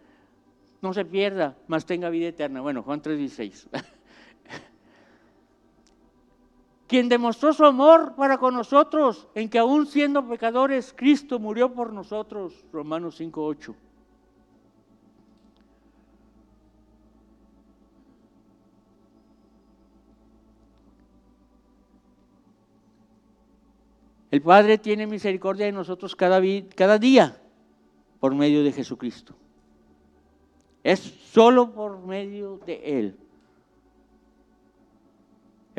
no 0.81 0.95
se 0.95 1.05
pierda, 1.05 1.57
mas 1.67 1.87
tenga 1.87 2.09
vida 2.09 2.29
eterna. 2.29 2.61
Bueno, 2.61 2.85
Juan 2.85 3.03
3:16. 3.03 3.67
Quien 6.89 7.11
demostró 7.11 7.53
su 7.53 7.67
amor 7.67 8.15
para 8.17 8.39
con 8.39 8.55
nosotros, 8.55 9.29
en 9.35 9.51
que 9.51 9.59
aún 9.59 9.87
siendo 9.87 10.27
pecadores, 10.27 10.95
Cristo 10.97 11.39
murió 11.39 11.71
por 11.73 11.93
nosotros. 11.93 12.65
Romanos 12.73 13.21
5:8. 13.21 13.75
El 24.31 24.43
Padre 24.43 24.79
tiene 24.79 25.07
misericordia 25.07 25.67
de 25.67 25.73
nosotros 25.73 26.17
cada, 26.17 26.41
cada 26.75 26.99
día 26.99 27.41
por 28.19 28.35
medio 28.35 28.65
de 28.65 28.73
Jesucristo. 28.73 29.35
Es 30.83 31.01
solo 31.01 31.73
por 31.73 31.99
medio 32.01 32.59
de 32.65 32.99
Él. 32.99 33.28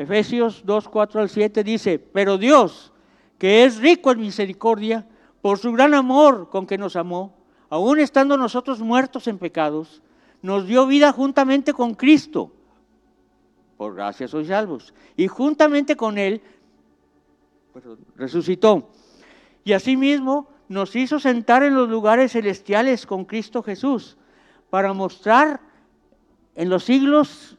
Efesios 0.00 0.62
2, 0.64 0.88
4 0.88 1.20
al 1.20 1.28
7 1.28 1.62
dice, 1.62 1.98
pero 1.98 2.38
Dios, 2.38 2.90
que 3.36 3.64
es 3.64 3.76
rico 3.76 4.10
en 4.10 4.20
misericordia, 4.20 5.06
por 5.42 5.58
su 5.58 5.72
gran 5.72 5.92
amor 5.92 6.48
con 6.48 6.66
que 6.66 6.78
nos 6.78 6.96
amó, 6.96 7.36
aun 7.68 8.00
estando 8.00 8.38
nosotros 8.38 8.80
muertos 8.80 9.28
en 9.28 9.36
pecados, 9.36 10.00
nos 10.40 10.66
dio 10.66 10.86
vida 10.86 11.12
juntamente 11.12 11.74
con 11.74 11.94
Cristo. 11.94 12.50
Por 13.76 13.94
gracia 13.94 14.26
sois 14.26 14.48
salvos. 14.48 14.94
Y 15.18 15.28
juntamente 15.28 15.96
con 15.96 16.16
Él 16.16 16.40
resucitó. 18.16 18.88
Y 19.64 19.74
asimismo 19.74 20.48
nos 20.66 20.96
hizo 20.96 21.20
sentar 21.20 21.62
en 21.62 21.74
los 21.74 21.90
lugares 21.90 22.32
celestiales 22.32 23.04
con 23.04 23.26
Cristo 23.26 23.62
Jesús 23.62 24.16
para 24.70 24.94
mostrar 24.94 25.60
en 26.54 26.70
los 26.70 26.84
siglos, 26.84 27.58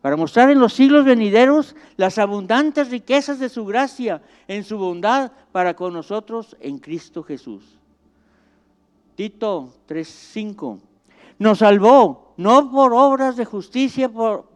para 0.00 0.16
mostrar 0.16 0.50
en 0.50 0.58
los 0.58 0.72
siglos 0.72 1.04
venideros 1.04 1.74
las 1.96 2.18
abundantes 2.18 2.90
riquezas 2.90 3.38
de 3.38 3.48
su 3.48 3.64
gracia 3.64 4.22
en 4.48 4.64
su 4.64 4.78
bondad 4.78 5.32
para 5.52 5.74
con 5.74 5.92
nosotros 5.92 6.56
en 6.60 6.78
Cristo 6.78 7.22
Jesús. 7.22 7.78
Tito 9.16 9.72
3:5 9.88 10.78
nos 11.38 11.58
salvó 11.58 12.34
no 12.36 12.70
por 12.70 12.92
obras 12.94 13.36
de 13.36 13.44
justicia, 13.44 14.08
por, 14.08 14.46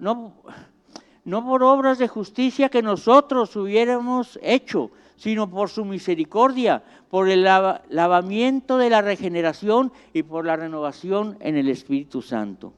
no 0.00 1.44
por 1.44 1.62
obras 1.62 1.98
de 1.98 2.08
justicia 2.08 2.68
que 2.68 2.82
nosotros 2.82 3.54
hubiéramos 3.56 4.38
hecho, 4.42 4.90
sino 5.16 5.48
por 5.48 5.68
su 5.68 5.84
misericordia, 5.84 6.82
por 7.10 7.28
el 7.28 7.44
lavamiento 7.44 8.78
de 8.78 8.90
la 8.90 9.02
regeneración 9.02 9.92
y 10.12 10.22
por 10.22 10.46
la 10.46 10.56
renovación 10.56 11.36
en 11.40 11.56
el 11.56 11.68
Espíritu 11.68 12.22
Santo. 12.22 12.72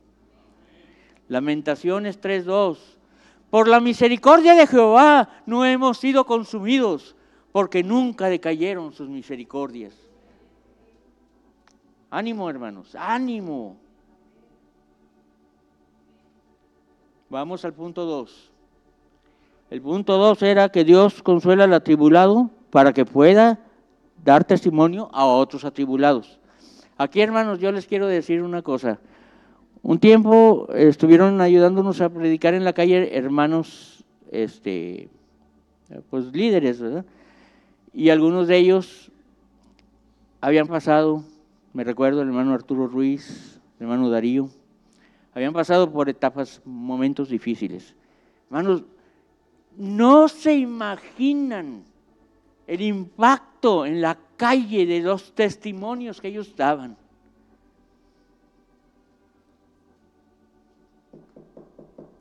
Lamentaciones 1.34 2.20
3.2. 2.20 2.78
Por 3.50 3.66
la 3.66 3.80
misericordia 3.80 4.54
de 4.54 4.68
Jehová 4.68 5.28
no 5.46 5.64
hemos 5.64 5.98
sido 5.98 6.26
consumidos, 6.26 7.16
porque 7.50 7.82
nunca 7.82 8.28
decayeron 8.28 8.92
sus 8.92 9.08
misericordias. 9.08 9.94
Ánimo, 12.08 12.48
hermanos, 12.48 12.94
ánimo. 12.94 13.76
Vamos 17.28 17.64
al 17.64 17.72
punto 17.72 18.04
2. 18.04 18.52
El 19.70 19.82
punto 19.82 20.16
2 20.16 20.40
era 20.42 20.68
que 20.68 20.84
Dios 20.84 21.20
consuela 21.20 21.64
al 21.64 21.74
atribulado 21.74 22.48
para 22.70 22.92
que 22.92 23.04
pueda 23.04 23.58
dar 24.22 24.44
testimonio 24.44 25.10
a 25.12 25.26
otros 25.26 25.64
atribulados. 25.64 26.38
Aquí, 26.96 27.20
hermanos, 27.20 27.58
yo 27.58 27.72
les 27.72 27.88
quiero 27.88 28.06
decir 28.06 28.40
una 28.40 28.62
cosa. 28.62 29.00
Un 29.84 29.98
tiempo 29.98 30.66
estuvieron 30.72 31.42
ayudándonos 31.42 32.00
a 32.00 32.08
predicar 32.08 32.54
en 32.54 32.64
la 32.64 32.72
calle 32.72 33.18
hermanos, 33.18 34.02
este, 34.32 35.10
pues 36.08 36.24
líderes, 36.32 36.80
¿verdad? 36.80 37.04
Y 37.92 38.08
algunos 38.08 38.48
de 38.48 38.56
ellos 38.56 39.12
habían 40.40 40.68
pasado, 40.68 41.22
me 41.74 41.84
recuerdo 41.84 42.22
el 42.22 42.28
hermano 42.28 42.54
Arturo 42.54 42.86
Ruiz, 42.86 43.60
el 43.78 43.84
hermano 43.84 44.08
Darío, 44.08 44.48
habían 45.34 45.52
pasado 45.52 45.92
por 45.92 46.08
etapas, 46.08 46.62
momentos 46.64 47.28
difíciles. 47.28 47.94
Hermanos, 48.46 48.84
no 49.76 50.28
se 50.28 50.54
imaginan 50.54 51.84
el 52.66 52.80
impacto 52.80 53.84
en 53.84 54.00
la 54.00 54.16
calle 54.38 54.86
de 54.86 55.00
los 55.00 55.34
testimonios 55.34 56.22
que 56.22 56.28
ellos 56.28 56.56
daban. 56.56 56.96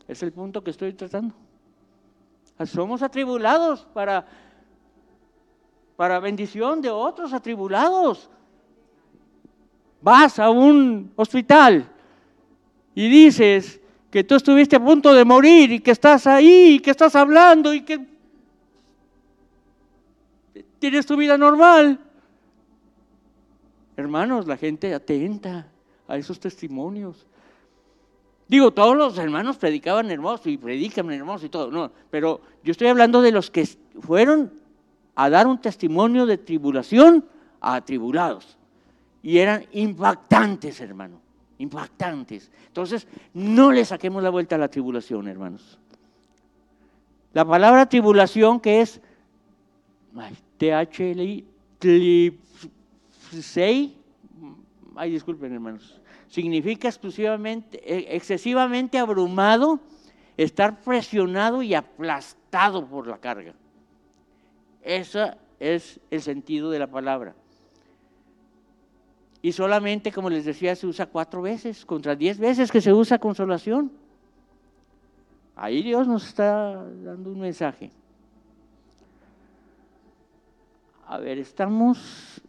Es 0.07 0.21
el 0.23 0.31
punto 0.31 0.63
que 0.63 0.71
estoy 0.71 0.93
tratando. 0.93 1.33
Somos 2.65 3.01
atribulados 3.01 3.85
para, 3.93 4.25
para 5.95 6.19
bendición 6.19 6.81
de 6.81 6.89
otros 6.89 7.33
atribulados. 7.33 8.29
Vas 10.01 10.37
a 10.39 10.49
un 10.49 11.11
hospital 11.15 11.89
y 12.93 13.09
dices 13.09 13.79
que 14.11 14.23
tú 14.23 14.35
estuviste 14.35 14.75
a 14.75 14.83
punto 14.83 15.13
de 15.13 15.25
morir 15.25 15.71
y 15.71 15.79
que 15.79 15.91
estás 15.91 16.27
ahí 16.27 16.75
y 16.75 16.79
que 16.79 16.91
estás 16.91 17.15
hablando 17.15 17.73
y 17.73 17.81
que 17.81 18.05
tienes 20.79 21.05
tu 21.05 21.15
vida 21.15 21.37
normal. 21.37 21.99
Hermanos, 23.95 24.47
la 24.47 24.57
gente 24.57 24.93
atenta 24.93 25.67
a 26.07 26.17
esos 26.17 26.39
testimonios. 26.39 27.25
Digo, 28.53 28.69
todos 28.69 28.95
los 28.95 29.17
hermanos 29.17 29.57
predicaban 29.57 30.11
hermoso 30.11 30.47
y 30.47 30.57
predican 30.57 31.11
hermoso 31.11 31.47
y 31.47 31.49
todo, 31.49 31.71
no, 31.71 31.91
pero 32.11 32.39
yo 32.63 32.69
estoy 32.69 32.85
hablando 32.85 33.23
de 33.23 33.31
los 33.31 33.49
que 33.49 33.67
fueron 33.99 34.53
a 35.15 35.27
dar 35.31 35.47
un 35.47 35.59
testimonio 35.59 36.27
de 36.27 36.37
tribulación 36.37 37.25
a 37.59 37.73
atribulados. 37.73 38.55
Y 39.23 39.39
eran 39.39 39.65
impactantes, 39.71 40.79
hermano, 40.81 41.19
impactantes. 41.57 42.51
Entonces, 42.67 43.07
no 43.33 43.71
le 43.71 43.85
saquemos 43.85 44.21
la 44.21 44.29
vuelta 44.29 44.53
a 44.53 44.59
la 44.59 44.67
tribulación, 44.67 45.27
hermanos. 45.27 45.79
La 47.33 47.45
palabra 47.45 47.89
tribulación 47.89 48.59
que 48.59 48.81
es 48.81 49.01
THLI, 50.59 51.43
ay, 54.95 55.09
disculpen, 55.09 55.53
hermanos 55.53 56.02
significa 56.33 56.87
exclusivamente, 56.87 57.77
e, 57.85 58.15
excesivamente 58.15 58.97
abrumado, 58.97 59.79
estar 60.35 60.81
presionado 60.81 61.61
y 61.61 61.75
aplastado 61.75 62.87
por 62.87 63.05
la 63.05 63.19
carga. 63.19 63.53
Ese 64.81 65.37
es 65.59 65.99
el 66.09 66.23
sentido 66.23 66.71
de 66.71 66.79
la 66.79 66.87
palabra. 66.87 67.35
Y 69.43 69.51
solamente, 69.51 70.11
como 70.11 70.31
les 70.31 70.43
decía, 70.43 70.75
se 70.75 70.87
usa 70.87 71.05
cuatro 71.05 71.43
veces, 71.43 71.85
contra 71.85 72.15
diez 72.15 72.39
veces 72.39 72.71
que 72.71 72.81
se 72.81 72.91
usa 72.91 73.19
consolación. 73.19 73.91
Ahí 75.55 75.83
Dios 75.83 76.07
nos 76.07 76.25
está 76.25 76.83
dando 77.03 77.31
un 77.31 77.41
mensaje. 77.41 77.91
A 81.05 81.19
ver, 81.19 81.37
estamos 81.37 82.41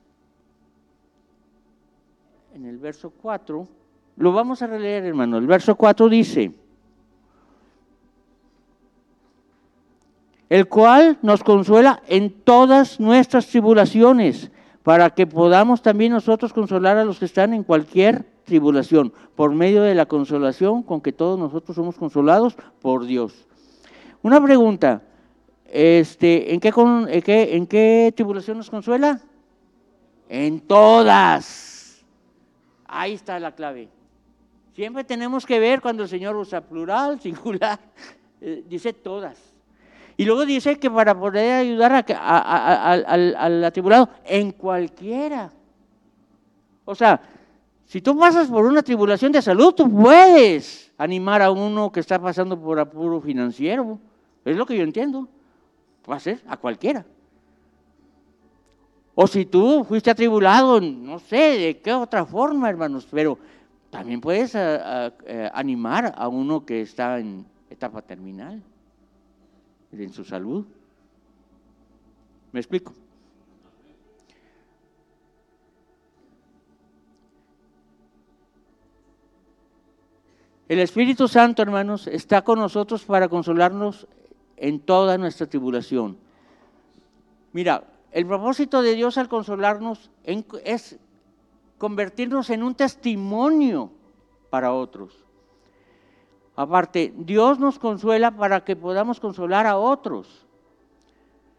en 2.54 2.66
el 2.66 2.78
verso 2.78 3.10
4, 3.10 3.66
lo 4.16 4.32
vamos 4.32 4.62
a 4.62 4.68
releer, 4.68 5.04
hermano. 5.04 5.38
El 5.38 5.46
verso 5.46 5.74
4 5.74 6.08
dice, 6.08 6.52
el 10.48 10.68
cual 10.68 11.18
nos 11.20 11.42
consuela 11.42 12.00
en 12.06 12.30
todas 12.30 13.00
nuestras 13.00 13.48
tribulaciones, 13.48 14.52
para 14.84 15.10
que 15.10 15.26
podamos 15.26 15.82
también 15.82 16.12
nosotros 16.12 16.52
consolar 16.52 16.96
a 16.96 17.04
los 17.04 17.18
que 17.18 17.24
están 17.24 17.54
en 17.54 17.64
cualquier 17.64 18.24
tribulación, 18.44 19.12
por 19.34 19.52
medio 19.52 19.82
de 19.82 19.96
la 19.96 20.06
consolación 20.06 20.82
con 20.84 21.00
que 21.00 21.12
todos 21.12 21.38
nosotros 21.38 21.74
somos 21.74 21.96
consolados 21.96 22.54
por 22.80 23.04
Dios. 23.04 23.48
Una 24.22 24.40
pregunta, 24.40 25.02
este, 25.66 26.54
¿en, 26.54 26.60
qué, 26.60 26.68
en, 26.68 27.24
¿en 27.26 27.66
qué 27.66 28.12
tribulación 28.14 28.58
nos 28.58 28.70
consuela? 28.70 29.20
En 30.28 30.60
todas. 30.60 31.73
Ahí 32.96 33.14
está 33.14 33.40
la 33.40 33.50
clave. 33.50 33.88
Siempre 34.72 35.02
tenemos 35.02 35.44
que 35.44 35.58
ver 35.58 35.80
cuando 35.80 36.04
el 36.04 36.08
Señor 36.08 36.36
usa 36.36 36.60
plural, 36.60 37.20
singular, 37.20 37.80
eh, 38.40 38.62
dice 38.68 38.92
todas. 38.92 39.36
Y 40.16 40.24
luego 40.24 40.46
dice 40.46 40.78
que 40.78 40.88
para 40.88 41.18
poder 41.18 41.54
ayudar 41.54 42.06
al 42.16 43.64
atribulado 43.64 44.10
en 44.24 44.52
cualquiera. 44.52 45.50
O 46.84 46.94
sea, 46.94 47.20
si 47.84 48.00
tú 48.00 48.16
pasas 48.16 48.46
por 48.46 48.64
una 48.64 48.80
tribulación 48.80 49.32
de 49.32 49.42
salud, 49.42 49.74
tú 49.74 49.90
puedes 49.90 50.92
animar 50.96 51.42
a 51.42 51.50
uno 51.50 51.90
que 51.90 51.98
está 51.98 52.20
pasando 52.20 52.56
por 52.60 52.78
apuro 52.78 53.20
financiero. 53.20 53.98
Es 54.44 54.56
lo 54.56 54.64
que 54.66 54.76
yo 54.76 54.84
entiendo. 54.84 55.28
Va 56.08 56.14
a 56.14 56.20
ser 56.20 56.40
a 56.46 56.56
cualquiera. 56.56 57.04
O 59.14 59.26
si 59.26 59.46
tú 59.46 59.84
fuiste 59.84 60.10
atribulado, 60.10 60.80
no 60.80 61.18
sé 61.20 61.58
de 61.58 61.78
qué 61.78 61.92
otra 61.92 62.26
forma, 62.26 62.68
hermanos, 62.68 63.06
pero 63.10 63.38
también 63.90 64.20
puedes 64.20 64.52
eh, 64.56 65.50
animar 65.54 66.12
a 66.16 66.26
uno 66.26 66.66
que 66.66 66.82
está 66.82 67.20
en 67.20 67.46
etapa 67.70 68.02
terminal, 68.02 68.60
en 69.92 70.12
su 70.12 70.24
salud. 70.24 70.66
¿Me 72.50 72.58
explico? 72.58 72.92
El 80.66 80.80
Espíritu 80.80 81.28
Santo, 81.28 81.62
hermanos, 81.62 82.08
está 82.08 82.42
con 82.42 82.58
nosotros 82.58 83.04
para 83.04 83.28
consolarnos 83.28 84.08
en 84.56 84.80
toda 84.80 85.18
nuestra 85.18 85.46
tribulación. 85.46 86.16
Mira, 87.52 87.84
el 88.14 88.26
propósito 88.26 88.80
de 88.80 88.94
Dios 88.94 89.18
al 89.18 89.28
consolarnos 89.28 90.08
es 90.22 91.00
convertirnos 91.78 92.48
en 92.48 92.62
un 92.62 92.76
testimonio 92.76 93.90
para 94.50 94.72
otros. 94.72 95.18
Aparte, 96.54 97.12
Dios 97.16 97.58
nos 97.58 97.80
consuela 97.80 98.30
para 98.30 98.64
que 98.64 98.76
podamos 98.76 99.18
consolar 99.18 99.66
a 99.66 99.78
otros. 99.78 100.46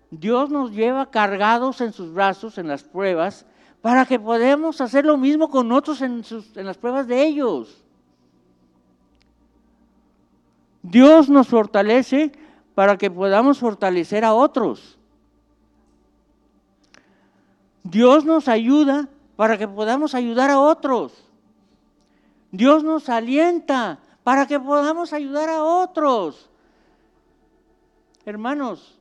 Dios 0.10 0.50
nos 0.50 0.72
lleva 0.72 1.12
cargados 1.12 1.82
en 1.82 1.91
sus 1.91 2.13
brazos 2.13 2.58
en 2.58 2.70
las 2.70 2.86
pruebas 2.86 3.46
para 3.82 4.06
que 4.06 4.18
podamos 4.18 4.80
hacer 4.80 5.06
lo 5.06 5.18
mismo 5.18 5.50
con 5.50 5.74
otros 5.74 6.02
en, 6.02 6.24
en 6.56 6.65
las 6.65 6.78
pruebas 6.78 7.06
de 7.06 7.22
ellos. 7.22 7.84
Dios 10.82 11.28
nos 11.28 11.50
fortalece 11.50 12.32
para 12.76 12.98
que 12.98 13.12
podamos 13.12 13.60
fortalecer 13.60 14.24
a 14.24 14.34
otros. 14.34 14.98
Dios 17.86 18.26
nos 18.26 18.48
ayuda 18.48 19.08
para 19.36 19.60
que 19.60 19.67
podamos 19.67 20.15
ayudar 20.15 20.50
a 20.50 20.60
otros. 20.60 21.13
Dios 22.52 22.84
nos 22.84 23.10
alienta 23.10 24.00
para 24.24 24.48
que 24.48 24.60
podamos 24.60 25.13
ayudar 25.13 25.50
a 25.50 25.63
otros. 25.63 26.50
Hermanos, 28.26 28.98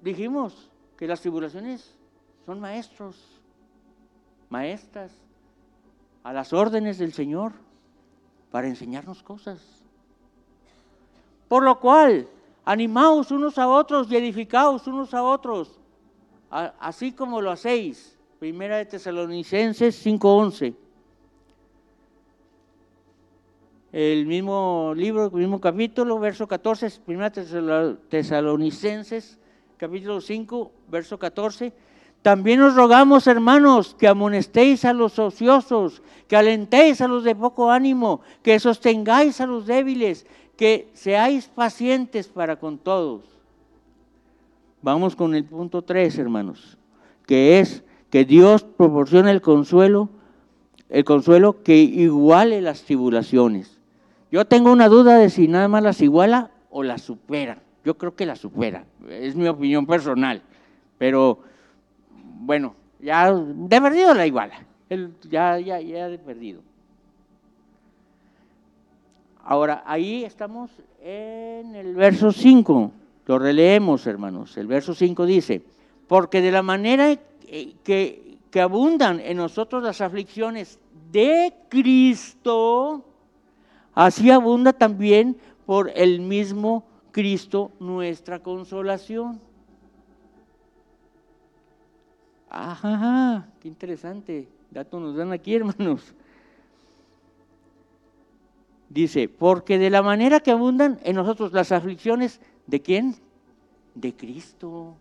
dijimos 0.00 0.70
que 0.96 1.06
las 1.06 1.20
tribulaciones 1.20 1.94
son 2.46 2.58
maestros, 2.58 3.16
maestras, 4.48 5.12
a 6.22 6.32
las 6.32 6.54
órdenes 6.54 6.96
del 6.96 7.12
Señor 7.12 7.52
para 8.50 8.66
enseñarnos 8.66 9.22
cosas. 9.22 9.60
Por 11.48 11.62
lo 11.62 11.78
cual, 11.80 12.28
animaos 12.64 13.30
unos 13.30 13.58
a 13.58 13.68
otros 13.68 14.10
y 14.10 14.16
edificaos 14.16 14.86
unos 14.86 15.12
a 15.12 15.22
otros 15.22 15.78
así 16.50 17.12
como 17.12 17.40
lo 17.40 17.50
hacéis. 17.50 18.16
Primera 18.38 18.76
de 18.76 18.86
Tesalonicenses 18.86 20.04
5.11. 20.06 20.74
El 23.90 24.26
mismo 24.26 24.92
libro, 24.94 25.26
el 25.26 25.32
mismo 25.32 25.60
capítulo, 25.60 26.18
verso 26.18 26.46
14, 26.46 27.00
Primera 27.04 27.30
de 27.30 27.96
Tesalonicenses, 28.08 29.38
capítulo 29.76 30.20
5, 30.20 30.72
verso 30.88 31.18
14. 31.18 31.72
También 32.22 32.60
os 32.62 32.74
rogamos, 32.74 33.26
hermanos, 33.26 33.96
que 33.98 34.06
amonestéis 34.06 34.84
a 34.84 34.92
los 34.92 35.18
ociosos, 35.18 36.02
que 36.26 36.36
alentéis 36.36 37.00
a 37.00 37.08
los 37.08 37.24
de 37.24 37.34
poco 37.34 37.70
ánimo, 37.70 38.20
que 38.42 38.60
sostengáis 38.60 39.40
a 39.40 39.46
los 39.46 39.66
débiles, 39.66 40.26
que 40.56 40.90
seáis 40.92 41.48
pacientes 41.48 42.28
para 42.28 42.56
con 42.56 42.78
todos. 42.78 43.37
Vamos 44.88 45.16
con 45.16 45.34
el 45.34 45.44
punto 45.44 45.82
3, 45.82 46.18
hermanos, 46.18 46.78
que 47.26 47.60
es 47.60 47.84
que 48.08 48.24
Dios 48.24 48.64
proporciona 48.64 49.30
el 49.30 49.42
consuelo, 49.42 50.08
el 50.88 51.04
consuelo 51.04 51.62
que 51.62 51.76
iguale 51.76 52.62
las 52.62 52.84
tribulaciones. 52.84 53.82
Yo 54.32 54.46
tengo 54.46 54.72
una 54.72 54.88
duda 54.88 55.18
de 55.18 55.28
si 55.28 55.46
nada 55.46 55.68
más 55.68 55.82
las 55.82 56.00
iguala 56.00 56.52
o 56.70 56.82
las 56.82 57.02
supera. 57.02 57.58
Yo 57.84 57.98
creo 57.98 58.16
que 58.16 58.24
las 58.24 58.38
supera, 58.38 58.86
es 59.10 59.36
mi 59.36 59.46
opinión 59.46 59.86
personal, 59.86 60.40
pero 60.96 61.40
bueno, 62.40 62.74
ya 62.98 63.30
de 63.30 63.80
perdido 63.82 64.14
la 64.14 64.26
iguala, 64.26 64.64
ya, 65.28 65.58
ya, 65.58 65.82
ya 65.82 66.08
de 66.08 66.18
perdido. 66.18 66.62
Ahora, 69.44 69.82
ahí 69.84 70.24
estamos 70.24 70.70
en 71.02 71.74
el 71.74 71.94
verso 71.94 72.32
5. 72.32 72.92
Lo 73.28 73.38
releemos, 73.38 74.06
hermanos. 74.06 74.56
El 74.56 74.66
verso 74.66 74.94
5 74.94 75.26
dice, 75.26 75.62
porque 76.08 76.40
de 76.40 76.50
la 76.50 76.62
manera 76.62 77.14
que, 77.84 78.38
abundan 78.58 79.20
en 79.20 79.36
nosotros 79.36 79.82
las 79.82 80.00
aflicciones 80.00 80.80
de 81.12 81.52
Cristo, 81.68 83.04
así 83.94 84.30
abunda 84.30 84.72
también 84.72 85.36
por 85.66 85.92
el 85.94 86.20
mismo 86.20 86.84
Cristo 87.12 87.70
nuestra 87.78 88.38
consolación. 88.38 89.38
Ajá, 92.48 93.46
qué 93.60 93.68
interesante. 93.68 94.48
Dato 94.70 94.98
nos 94.98 95.14
dan 95.14 95.32
aquí, 95.32 95.54
hermanos. 95.54 96.14
Dice, 98.88 99.28
porque 99.28 99.78
de 99.78 99.90
la 99.90 100.00
manera 100.00 100.40
que 100.40 100.50
abundan 100.50 100.98
en 101.04 101.14
nosotros 101.14 101.52
las 101.52 101.72
aflicciones 101.72 102.40
¿De 102.68 102.80
quién? 102.80 103.16
De 103.94 104.14
Cristo. 104.14 104.94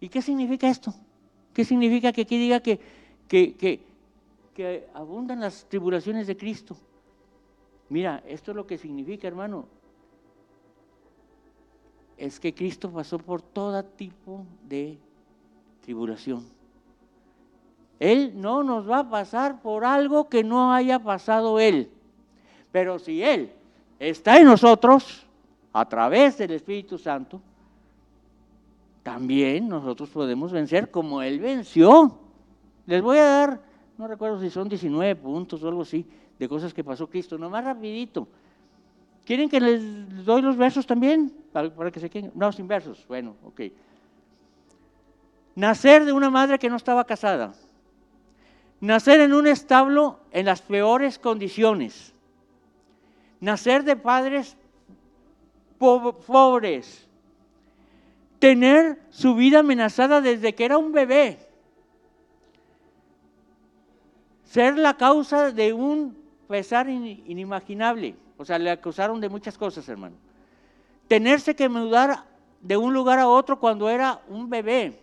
¿Y 0.00 0.08
qué 0.08 0.22
significa 0.22 0.68
esto? 0.68 0.94
¿Qué 1.52 1.66
significa 1.66 2.12
que 2.12 2.22
aquí 2.22 2.38
diga 2.38 2.60
que, 2.60 2.80
que, 3.28 4.88
abundan 4.94 5.40
las 5.40 5.66
tribulaciones 5.68 6.26
de 6.26 6.36
Cristo? 6.36 6.76
Mira, 7.90 8.22
esto 8.26 8.52
es 8.52 8.56
lo 8.56 8.66
que 8.66 8.78
significa, 8.78 9.28
hermano. 9.28 9.66
Es 12.16 12.40
que 12.40 12.54
Cristo 12.54 12.90
pasó 12.90 13.18
por 13.18 13.42
todo 13.42 13.84
tipo 13.84 14.46
de 14.66 14.96
tribulación. 15.82 16.44
Él 18.00 18.32
no 18.34 18.62
nos 18.62 18.88
va 18.88 19.00
a 19.00 19.10
pasar 19.10 19.60
por 19.60 19.84
algo 19.84 20.28
que 20.28 20.42
no 20.42 20.72
haya 20.72 20.98
pasado 20.98 21.60
Él. 21.60 21.90
Pero 22.72 22.98
si 22.98 23.22
Él 23.22 23.52
está 23.98 24.38
en 24.38 24.46
nosotros, 24.46 25.27
a 25.72 25.88
través 25.88 26.38
del 26.38 26.52
Espíritu 26.52 26.98
Santo, 26.98 27.40
también 29.02 29.68
nosotros 29.68 30.08
podemos 30.10 30.52
vencer 30.52 30.90
como 30.90 31.22
Él 31.22 31.40
venció. 31.40 32.18
Les 32.86 33.00
voy 33.00 33.18
a 33.18 33.24
dar, 33.24 33.60
no 33.96 34.06
recuerdo 34.06 34.40
si 34.40 34.50
son 34.50 34.68
19 34.68 35.16
puntos 35.16 35.62
o 35.62 35.68
algo 35.68 35.82
así, 35.82 36.06
de 36.38 36.48
cosas 36.48 36.72
que 36.72 36.84
pasó 36.84 37.06
Cristo, 37.08 37.38
nomás 37.38 37.64
rapidito. 37.64 38.28
¿Quieren 39.28 39.50
que 39.50 39.60
les 39.60 40.24
doy 40.24 40.40
los 40.40 40.56
versos 40.56 40.86
también? 40.86 41.30
Para, 41.52 41.90
que 41.90 42.00
se 42.00 42.08
queden. 42.08 42.32
No, 42.34 42.50
sin 42.50 42.66
versos. 42.66 43.04
Bueno, 43.06 43.36
ok. 43.44 43.60
Nacer 45.54 46.06
de 46.06 46.12
una 46.12 46.30
madre 46.30 46.58
que 46.58 46.70
no 46.70 46.76
estaba 46.76 47.04
casada. 47.04 47.52
Nacer 48.80 49.20
en 49.20 49.34
un 49.34 49.46
establo 49.46 50.20
en 50.30 50.46
las 50.46 50.62
peores 50.62 51.18
condiciones. 51.18 52.14
Nacer 53.40 53.84
de 53.84 53.96
padres 53.96 54.56
pobres 55.78 57.08
tener 58.38 58.98
su 59.10 59.34
vida 59.34 59.60
amenazada 59.60 60.20
desde 60.20 60.54
que 60.54 60.64
era 60.64 60.78
un 60.78 60.92
bebé, 60.92 61.38
ser 64.44 64.78
la 64.78 64.96
causa 64.96 65.50
de 65.50 65.72
un 65.72 66.16
pesar 66.46 66.88
inimaginable. 66.88 68.14
O 68.36 68.44
sea, 68.44 68.58
le 68.58 68.70
acusaron 68.70 69.20
de 69.20 69.28
muchas 69.28 69.58
cosas, 69.58 69.88
hermano. 69.88 70.16
Tenerse 71.08 71.56
que 71.56 71.68
mudar 71.68 72.24
de 72.60 72.76
un 72.76 72.94
lugar 72.94 73.18
a 73.18 73.28
otro 73.28 73.58
cuando 73.58 73.88
era 73.88 74.20
un 74.28 74.48
bebé. 74.48 74.98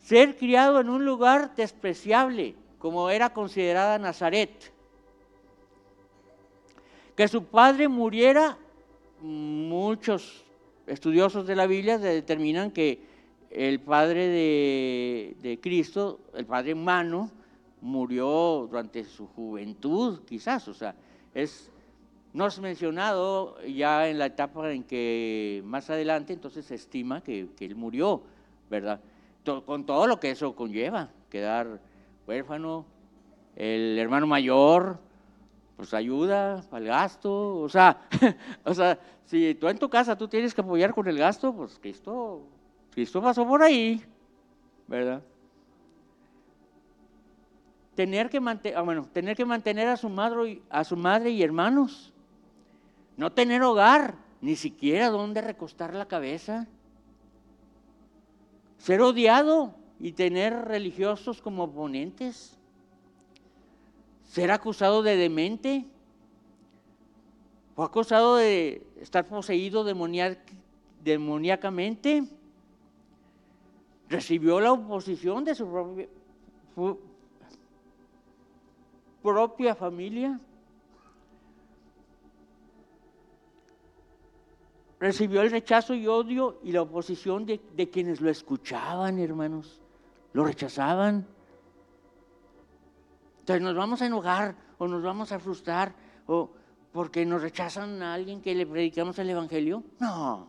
Ser 0.00 0.36
criado 0.36 0.80
en 0.80 0.90
un 0.90 1.04
lugar 1.04 1.54
despreciable, 1.54 2.54
como 2.78 3.08
era 3.08 3.32
considerada 3.32 3.98
Nazaret. 3.98 4.72
Que 7.16 7.28
su 7.28 7.44
padre 7.44 7.88
muriera, 7.88 8.58
muchos 9.24 10.44
estudiosos 10.86 11.46
de 11.46 11.56
la 11.56 11.66
Biblia 11.66 11.98
determinan 11.98 12.70
que 12.70 13.00
el 13.50 13.80
padre 13.80 14.28
de, 14.28 15.58
Cristo, 15.62 16.20
el 16.34 16.44
padre 16.44 16.74
humano, 16.74 17.30
murió 17.80 18.66
durante 18.68 19.04
su 19.04 19.26
juventud, 19.28 20.20
quizás, 20.26 20.68
o 20.68 20.74
sea, 20.74 20.94
es, 21.34 21.70
no 22.32 22.46
es 22.46 22.58
mencionado 22.60 23.60
ya 23.62 24.08
en 24.08 24.18
la 24.18 24.26
etapa 24.26 24.72
en 24.72 24.84
que 24.84 25.62
más 25.64 25.88
adelante, 25.90 26.32
entonces 26.32 26.66
se 26.66 26.74
estima 26.74 27.22
que, 27.22 27.48
él 27.58 27.76
murió, 27.76 28.22
¿verdad? 28.70 29.00
con 29.66 29.84
todo 29.84 30.06
lo 30.06 30.20
que 30.20 30.30
eso 30.30 30.54
conlleva, 30.56 31.10
quedar 31.30 31.80
huérfano, 32.26 32.86
el 33.56 33.98
hermano 33.98 34.26
mayor, 34.26 34.98
pues 35.76 35.92
ayuda 35.92 36.64
el 36.72 36.84
gasto, 36.84 37.58
o 37.58 37.68
sea, 37.68 38.00
o 38.64 38.74
sea, 38.74 38.98
si 39.24 39.54
tú 39.54 39.68
en 39.68 39.78
tu 39.78 39.88
casa 39.88 40.16
tú 40.16 40.28
tienes 40.28 40.54
que 40.54 40.60
apoyar 40.60 40.94
con 40.94 41.08
el 41.08 41.18
gasto, 41.18 41.52
pues 41.52 41.78
Cristo, 41.80 42.42
Cristo 42.92 43.20
pasó 43.20 43.46
por 43.46 43.62
ahí, 43.62 44.02
¿verdad? 44.86 45.22
Tener 47.94 48.28
que, 48.28 48.40
mantener, 48.40 48.78
ah, 48.78 48.82
bueno, 48.82 49.06
tener 49.12 49.36
que 49.36 49.44
mantener 49.44 49.88
a 49.88 49.96
su, 49.96 50.08
madre, 50.08 50.62
a 50.68 50.84
su 50.84 50.96
madre 50.96 51.30
y 51.30 51.42
hermanos, 51.42 52.12
no 53.16 53.32
tener 53.32 53.62
hogar, 53.62 54.16
ni 54.40 54.56
siquiera 54.56 55.10
dónde 55.10 55.40
recostar 55.40 55.94
la 55.94 56.06
cabeza, 56.06 56.66
ser 58.78 59.00
odiado 59.00 59.74
y 59.98 60.12
tener 60.12 60.52
religiosos 60.66 61.40
como 61.40 61.64
oponentes 61.64 62.53
ser 64.34 64.50
acusado 64.50 65.04
de 65.04 65.16
demente, 65.16 65.86
fue 67.76 67.84
acusado 67.84 68.34
de 68.34 68.84
estar 69.00 69.28
poseído 69.28 69.84
demoníacamente, 71.04 72.24
recibió 74.08 74.58
la 74.58 74.72
oposición 74.72 75.44
de 75.44 75.54
su 75.54 75.68
propia, 75.68 76.08
propia 79.22 79.76
familia, 79.76 80.40
recibió 84.98 85.42
el 85.42 85.52
rechazo 85.52 85.94
y 85.94 86.08
odio 86.08 86.58
y 86.64 86.72
la 86.72 86.82
oposición 86.82 87.46
de, 87.46 87.60
de 87.76 87.88
quienes 87.88 88.20
lo 88.20 88.30
escuchaban, 88.30 89.20
hermanos, 89.20 89.80
lo 90.32 90.44
rechazaban. 90.44 91.24
Entonces 93.44 93.62
nos 93.62 93.76
vamos 93.76 94.00
a 94.00 94.06
enojar 94.06 94.56
o 94.78 94.88
nos 94.88 95.02
vamos 95.02 95.30
a 95.30 95.38
frustrar 95.38 95.92
o 96.26 96.48
porque 96.94 97.26
nos 97.26 97.42
rechazan 97.42 98.00
a 98.00 98.14
alguien 98.14 98.40
que 98.40 98.54
le 98.54 98.64
predicamos 98.64 99.18
el 99.18 99.28
Evangelio. 99.28 99.82
No, 100.00 100.48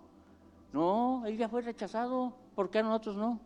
no, 0.72 1.26
él 1.26 1.36
ya 1.36 1.50
fue 1.50 1.62
rechazado, 1.62 2.32
¿por 2.56 2.70
qué 2.70 2.80
a 2.80 2.84
nosotros 2.84 3.18
no? 3.18 3.42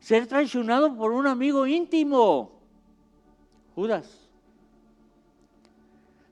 Ser 0.00 0.26
traicionado 0.26 0.94
por 0.94 1.12
un 1.12 1.26
amigo 1.26 1.66
íntimo, 1.66 2.60
Judas. 3.74 4.28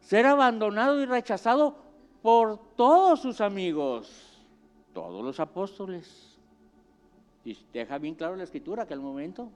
Ser 0.03 0.27
abandonado 0.27 1.01
y 1.01 1.07
rechazado 1.07 1.75
por 2.20 2.59
todos 2.77 3.23
sus 3.23 3.40
amigos, 3.40 4.44
todos 4.92 5.25
los 5.25 5.40
apóstoles. 5.40 6.38
Y 7.46 7.57
deja 7.73 7.96
bien 7.96 8.14
claro 8.14 8.37
la 8.37 8.44
escritura 8.44 8.87
que 8.87 8.92
al 8.92 9.01
momento 9.01 9.51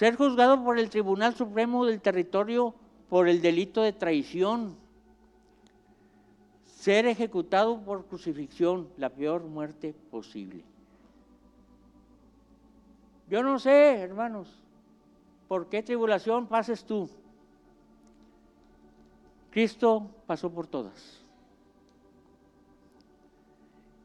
ser 0.00 0.16
juzgado 0.16 0.64
por 0.64 0.78
el 0.78 0.88
Tribunal 0.88 1.34
Supremo 1.34 1.84
del 1.84 2.00
Territorio 2.00 2.74
por 3.10 3.28
el 3.28 3.42
delito 3.42 3.82
de 3.82 3.92
traición, 3.92 4.74
ser 6.64 7.04
ejecutado 7.04 7.78
por 7.82 8.06
crucifixión, 8.06 8.88
la 8.96 9.10
peor 9.10 9.42
muerte 9.42 9.94
posible. 10.10 10.64
Yo 13.28 13.42
no 13.42 13.58
sé, 13.58 13.98
hermanos, 13.98 14.48
por 15.48 15.68
qué 15.68 15.82
tribulación 15.82 16.46
pases 16.46 16.82
tú. 16.82 17.10
Cristo 19.50 20.08
pasó 20.26 20.50
por 20.50 20.66
todas. 20.66 21.20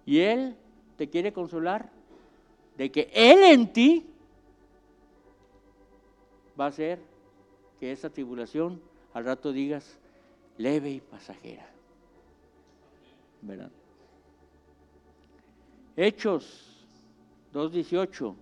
Y 0.05 0.19
Él 0.19 0.57
te 0.97 1.09
quiere 1.09 1.31
consolar 1.31 1.89
de 2.75 2.91
que 2.91 3.09
Él 3.13 3.45
en 3.45 3.71
ti 3.71 4.11
va 6.59 6.67
a 6.67 6.71
ser 6.71 6.99
que 7.79 7.91
esa 7.91 8.09
tribulación 8.09 8.81
al 9.13 9.25
rato 9.25 9.51
digas 9.51 9.97
leve 10.57 10.91
y 10.91 11.01
pasajera. 11.01 11.65
¿Verdad? 13.41 13.71
Hechos 15.95 16.85
2.18, 17.53 18.35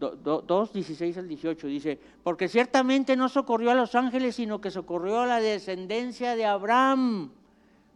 2.16 0.00 1.16
al 1.16 1.28
18 1.28 1.66
dice, 1.66 1.98
porque 2.22 2.48
ciertamente 2.48 3.16
no 3.16 3.28
socorrió 3.28 3.70
a 3.70 3.74
los 3.74 3.94
ángeles, 3.94 4.36
sino 4.36 4.60
que 4.60 4.70
socorrió 4.70 5.20
a 5.20 5.26
la 5.26 5.40
descendencia 5.40 6.36
de 6.36 6.44
Abraham. 6.44 7.30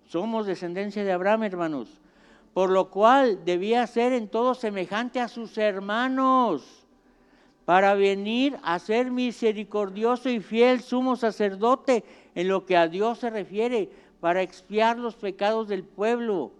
Somos 0.06 0.46
descendencia 0.46 1.04
de 1.04 1.12
Abraham, 1.12 1.42
hermanos. 1.42 2.00
Por 2.54 2.70
lo 2.70 2.90
cual 2.90 3.44
debía 3.44 3.86
ser 3.86 4.14
en 4.14 4.28
todo 4.28 4.54
semejante 4.54 5.20
a 5.20 5.28
sus 5.28 5.58
hermanos 5.58 6.87
para 7.68 7.92
venir 7.92 8.58
a 8.62 8.78
ser 8.78 9.10
misericordioso 9.10 10.30
y 10.30 10.40
fiel 10.40 10.80
sumo 10.80 11.16
sacerdote 11.16 12.02
en 12.34 12.48
lo 12.48 12.64
que 12.64 12.78
a 12.78 12.88
Dios 12.88 13.18
se 13.18 13.28
refiere, 13.28 13.90
para 14.20 14.40
expiar 14.40 14.98
los 14.98 15.16
pecados 15.16 15.68
del 15.68 15.84
pueblo, 15.84 16.52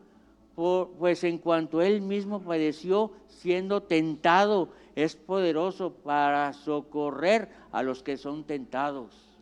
pues 0.55 1.25
en 1.25 1.39
cuanto 1.39 1.81
él 1.81 2.03
mismo 2.03 2.43
padeció 2.43 3.11
siendo 3.27 3.83
tentado, 3.83 4.69
es 4.97 5.17
poderoso 5.17 5.95
para 5.95 6.53
socorrer 6.53 7.49
a 7.73 7.83
los 7.83 8.03
que 8.03 8.19
son 8.19 8.45
tentados. 8.45 9.41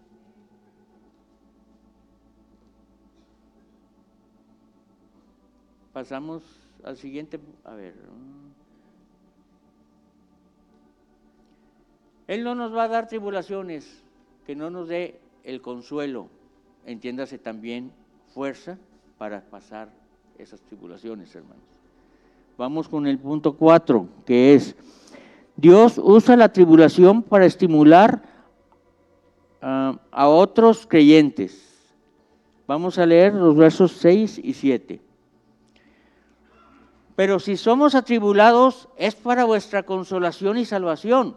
Pasamos 5.92 6.44
al 6.84 6.96
siguiente, 6.96 7.40
a 7.64 7.74
ver. 7.74 7.96
Él 12.28 12.42
no 12.42 12.54
nos 12.54 12.74
va 12.74 12.84
a 12.84 12.88
dar 12.88 13.08
tribulaciones, 13.08 14.02
que 14.46 14.56
no 14.56 14.70
nos 14.70 14.88
dé 14.88 15.20
el 15.44 15.60
consuelo, 15.60 16.28
entiéndase 16.84 17.38
también 17.38 17.92
fuerza 18.34 18.78
para 19.18 19.40
pasar 19.42 19.88
esas 20.38 20.60
tribulaciones, 20.60 21.34
hermanos. 21.34 21.62
Vamos 22.58 22.88
con 22.88 23.06
el 23.06 23.18
punto 23.18 23.52
cuatro, 23.52 24.08
que 24.24 24.54
es 24.54 24.74
Dios 25.56 25.98
usa 26.02 26.36
la 26.36 26.52
tribulación 26.52 27.22
para 27.22 27.46
estimular 27.46 28.22
uh, 29.62 29.96
a 30.10 30.28
otros 30.28 30.86
creyentes. 30.86 31.62
Vamos 32.66 32.98
a 32.98 33.06
leer 33.06 33.32
los 33.34 33.56
versos 33.56 33.92
6 33.92 34.40
y 34.42 34.52
7. 34.52 35.00
Pero 37.14 37.38
si 37.38 37.56
somos 37.56 37.94
atribulados 37.94 38.88
es 38.96 39.14
para 39.14 39.44
vuestra 39.44 39.84
consolación 39.84 40.58
y 40.58 40.66
salvación, 40.66 41.36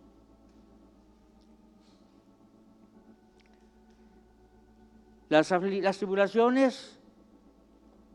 Las, 5.31 5.47
tribulaciones 5.97 6.99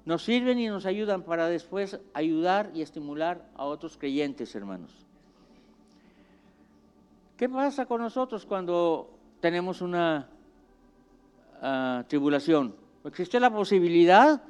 nos 0.04 0.22
sirven 0.22 0.58
y 0.58 0.68
nos 0.68 0.84
ayudan 0.84 1.22
para 1.22 1.48
después 1.48 1.98
ayudar 2.12 2.70
y 2.74 2.82
estimular 2.82 3.48
a 3.54 3.64
otros 3.64 3.96
creyentes, 3.96 4.54
hermanos. 4.54 4.90
¿Qué 7.38 7.48
pasa 7.48 7.86
con 7.86 8.02
nosotros 8.02 8.44
cuando 8.44 9.08
tenemos 9.40 9.80
una 9.80 10.28
uh, 11.62 12.04
tribulación? 12.06 12.76
Existe 13.06 13.40
la 13.40 13.48
posibilidad 13.48 14.42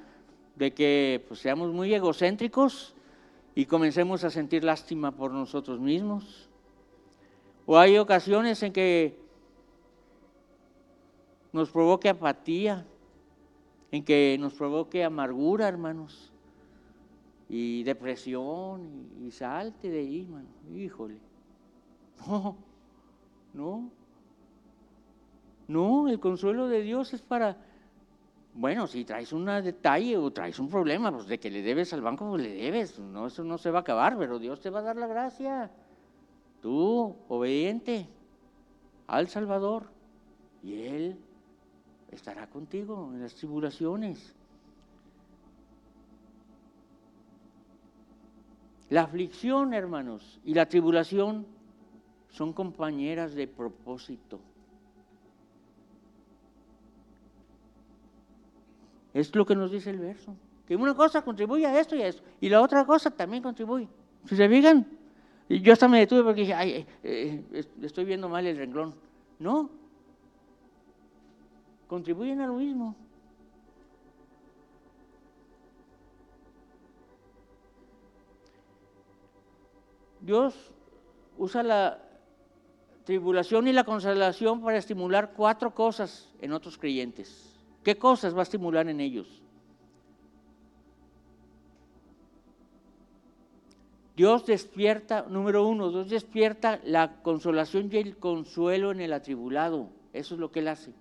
de 0.57 0.74
que 0.74 1.24
pues, 1.29 1.38
seamos 1.38 1.72
muy 1.72 1.94
egocéntricos 1.94 2.96
y 3.55 3.66
comencemos 3.66 4.24
a 4.24 4.31
sentir 4.31 4.64
lástima 4.64 5.12
por 5.12 5.31
nosotros 5.31 5.79
mismos. 5.79 6.48
O 7.64 7.79
hay 7.79 7.96
ocasiones 7.96 8.61
en 8.64 8.72
que 8.72 9.24
nos 11.57 11.71
provoque 11.71 12.11
apatía, 12.11 12.87
en 13.90 14.05
que 14.05 14.37
nos 14.38 14.53
provoque 14.53 15.03
amargura, 15.03 15.66
hermanos, 15.66 16.31
y 17.49 17.83
depresión, 17.83 19.09
y, 19.25 19.31
salte 19.31 19.88
de 19.88 20.01
ahí, 20.01 20.23
hermano. 20.23 20.49
Híjole. 20.75 21.16
No, 22.27 22.57
no. 23.55 23.90
No, 25.69 26.09
el 26.09 26.21
consuelo 26.21 26.69
de 26.69 26.83
Dios 26.83 27.14
es 27.14 27.23
para, 27.23 27.57
bueno, 28.55 28.87
si 28.87 29.05
traes 29.05 29.33
un 29.33 29.47
detalle 29.47 30.16
o 30.16 30.31
traes 30.31 30.59
un 30.59 30.69
problema, 30.69 31.11
pues 31.11 31.27
de 31.27 31.38
que 31.38 31.51
le 31.51 31.62
debes 31.62 31.92
al 31.92 32.03
banco, 32.03 32.29
pues 32.29 32.42
le 32.42 32.55
debes. 32.55 32.99
No, 32.99 33.27
eso 33.27 33.45
no 33.45 33.57
se 33.57 33.71
va 33.71 33.79
a 33.79 33.81
acabar, 33.81 34.19
pero 34.19 34.38
Dios 34.38 34.61
te 34.61 34.71
va 34.71 34.81
a 34.81 34.83
dar 34.83 34.97
la 34.97 35.07
gracia. 35.07 35.71
Tú, 36.61 37.16
obediente 37.29 38.07
al 39.07 39.29
Salvador, 39.29 39.85
y 40.62 40.83
Él 40.83 41.19
estará 42.16 42.48
contigo 42.48 43.11
en 43.12 43.22
las 43.22 43.35
tribulaciones. 43.35 44.35
La 48.88 49.02
aflicción, 49.02 49.74
hermanos, 49.74 50.40
y 50.44 50.55
la 50.55 50.66
tribulación 50.66 51.46
son 52.31 52.52
compañeras 52.52 53.35
de 53.35 53.46
propósito. 53.46 54.40
Es 59.12 59.35
lo 59.35 59.46
que 59.46 59.57
nos 59.57 59.70
dice 59.70 59.90
el 59.90 59.98
verso. 59.98 60.35
Que 60.66 60.76
una 60.76 60.94
cosa 60.94 61.22
contribuye 61.22 61.66
a 61.66 61.81
esto 61.81 61.96
y 61.96 62.02
a 62.02 62.09
esto. 62.09 62.22
Y 62.40 62.48
la 62.48 62.61
otra 62.61 62.85
cosa 62.85 63.11
también 63.11 63.42
contribuye. 63.42 63.88
Si 64.26 64.37
se 64.37 64.48
fijan, 64.48 64.87
yo 65.48 65.72
hasta 65.72 65.88
me 65.88 66.00
detuve 66.00 66.22
porque 66.22 66.42
dije, 66.42 66.55
ay, 66.55 66.87
eh, 67.02 67.44
eh, 67.52 67.64
estoy 67.83 68.05
viendo 68.05 68.29
mal 68.29 68.46
el 68.46 68.57
renglón. 68.57 68.94
No, 69.38 69.70
contribuyen 71.87 72.40
a 72.40 72.46
lo 72.46 72.55
mismo. 72.55 72.94
Dios 80.20 80.55
usa 81.38 81.62
la 81.62 82.03
tribulación 83.05 83.68
y 83.68 83.72
la 83.72 83.85
consolación 83.85 84.61
para 84.61 84.79
estimular 84.79 85.33
cuatro 85.37 85.72
cosas 85.72 86.29
en 86.40 86.53
otros 86.53 86.77
creyentes. 86.77 87.55
¿Qué 87.85 87.96
cosas 87.96 88.35
va 88.35 88.40
a 88.40 88.42
estimular 88.42 88.88
en 88.88 89.01
ellos? 89.01 89.42
Dios 94.16 94.46
despierta, 94.46 95.27
número 95.29 95.68
uno, 95.68 95.90
Dios 95.90 96.09
despierta 96.09 96.81
la 96.83 97.22
consolación 97.22 97.88
y 97.92 97.99
el 97.99 98.16
consuelo 98.16 98.90
en 98.90 99.03
el 99.03 99.12
atribulado. 99.12 99.90
Eso 100.12 100.35
es 100.35 100.40
lo 100.40 100.51
que 100.51 100.61
Él 100.61 100.68
hace. 100.68 100.92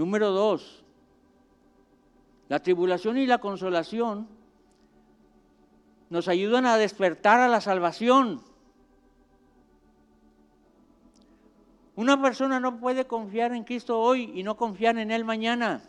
Número 0.00 0.30
dos, 0.30 0.82
la 2.48 2.58
tribulación 2.60 3.18
y 3.18 3.26
la 3.26 3.36
consolación 3.36 4.28
nos 6.08 6.26
ayudan 6.26 6.64
a 6.64 6.78
despertar 6.78 7.38
a 7.38 7.48
la 7.48 7.60
salvación. 7.60 8.40
Una 11.96 12.18
persona 12.22 12.60
no 12.60 12.80
puede 12.80 13.06
confiar 13.06 13.52
en 13.52 13.62
Cristo 13.62 14.00
hoy 14.00 14.32
y 14.34 14.42
no 14.42 14.56
confiar 14.56 14.96
en 14.96 15.10
Él 15.10 15.26
mañana. 15.26 15.82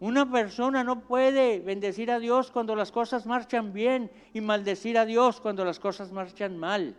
Una 0.00 0.32
persona 0.32 0.84
no 0.84 1.00
puede 1.00 1.60
bendecir 1.60 2.10
a 2.10 2.18
Dios 2.18 2.50
cuando 2.50 2.74
las 2.74 2.92
cosas 2.92 3.26
marchan 3.26 3.74
bien 3.74 4.10
y 4.32 4.40
maldecir 4.40 4.96
a 4.96 5.04
Dios 5.04 5.38
cuando 5.38 5.66
las 5.66 5.78
cosas 5.78 6.12
marchan 6.12 6.56
mal. 6.56 6.96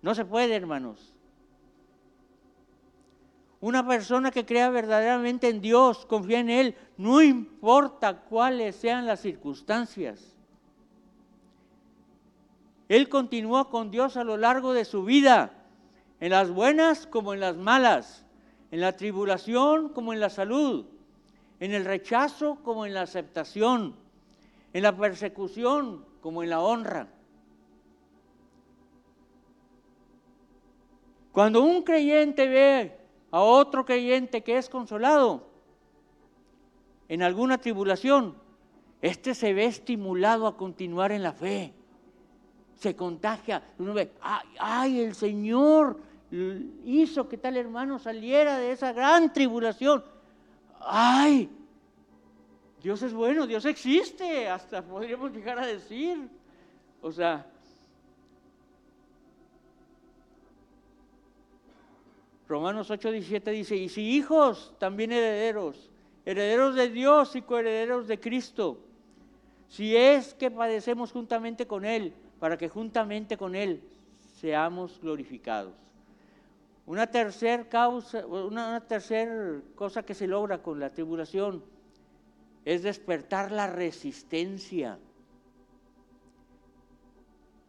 No 0.00 0.14
se 0.14 0.24
puede, 0.24 0.56
hermanos. 0.56 1.11
Una 3.62 3.86
persona 3.86 4.32
que 4.32 4.44
crea 4.44 4.70
verdaderamente 4.70 5.48
en 5.48 5.60
Dios, 5.60 6.04
confía 6.04 6.40
en 6.40 6.50
Él, 6.50 6.74
no 6.96 7.22
importa 7.22 8.22
cuáles 8.22 8.74
sean 8.74 9.06
las 9.06 9.20
circunstancias. 9.20 10.34
Él 12.88 13.08
continúa 13.08 13.70
con 13.70 13.92
Dios 13.92 14.16
a 14.16 14.24
lo 14.24 14.36
largo 14.36 14.72
de 14.72 14.84
su 14.84 15.04
vida, 15.04 15.52
en 16.18 16.30
las 16.30 16.50
buenas 16.50 17.06
como 17.06 17.34
en 17.34 17.38
las 17.38 17.56
malas, 17.56 18.26
en 18.72 18.80
la 18.80 18.96
tribulación 18.96 19.90
como 19.90 20.12
en 20.12 20.18
la 20.18 20.28
salud, 20.28 20.84
en 21.60 21.72
el 21.72 21.84
rechazo 21.84 22.58
como 22.64 22.84
en 22.84 22.94
la 22.94 23.02
aceptación, 23.02 23.94
en 24.72 24.82
la 24.82 24.96
persecución 24.96 26.04
como 26.20 26.42
en 26.42 26.50
la 26.50 26.58
honra. 26.58 27.06
Cuando 31.30 31.62
un 31.62 31.82
creyente 31.82 32.48
ve 32.48 33.01
a 33.32 33.40
otro 33.40 33.84
creyente 33.84 34.42
que 34.42 34.58
es 34.58 34.68
consolado 34.68 35.48
en 37.08 37.22
alguna 37.22 37.58
tribulación, 37.58 38.36
este 39.00 39.34
se 39.34 39.52
ve 39.52 39.64
estimulado 39.64 40.46
a 40.46 40.56
continuar 40.56 41.10
en 41.12 41.22
la 41.22 41.32
fe. 41.32 41.72
Se 42.76 42.94
contagia. 42.94 43.62
Uno 43.78 43.94
ve, 43.94 44.12
ay, 44.20 44.48
ay, 44.58 45.00
el 45.00 45.14
Señor 45.14 45.98
hizo 46.84 47.28
que 47.28 47.36
tal 47.36 47.56
hermano 47.56 47.98
saliera 47.98 48.58
de 48.58 48.72
esa 48.72 48.92
gran 48.92 49.32
tribulación. 49.32 50.04
Ay, 50.80 51.50
Dios 52.82 53.02
es 53.02 53.12
bueno, 53.12 53.46
Dios 53.46 53.64
existe, 53.64 54.48
hasta 54.48 54.82
podríamos 54.82 55.32
llegar 55.32 55.58
a 55.58 55.66
decir. 55.66 56.28
O 57.00 57.12
sea, 57.12 57.46
Romanos 62.52 62.90
8, 62.90 63.12
17 63.12 63.50
dice, 63.50 63.76
y 63.76 63.88
si 63.88 64.02
hijos, 64.14 64.74
también 64.78 65.10
herederos, 65.10 65.90
herederos 66.26 66.74
de 66.74 66.90
Dios 66.90 67.34
y 67.34 67.40
coherederos 67.40 68.06
de 68.06 68.20
Cristo, 68.20 68.78
si 69.68 69.96
es 69.96 70.34
que 70.34 70.50
padecemos 70.50 71.12
juntamente 71.12 71.66
con 71.66 71.86
Él, 71.86 72.12
para 72.38 72.58
que 72.58 72.68
juntamente 72.68 73.38
con 73.38 73.54
Él 73.54 73.82
seamos 74.38 75.00
glorificados. 75.00 75.72
Una 76.84 77.06
tercera 77.06 77.66
causa, 77.66 78.26
una, 78.26 78.82
tercera 78.82 79.62
cosa 79.74 80.02
que 80.02 80.12
se 80.12 80.26
logra 80.26 80.62
con 80.62 80.78
la 80.78 80.90
tribulación 80.90 81.64
es 82.66 82.82
despertar 82.82 83.50
la 83.50 83.66
resistencia. 83.66 84.98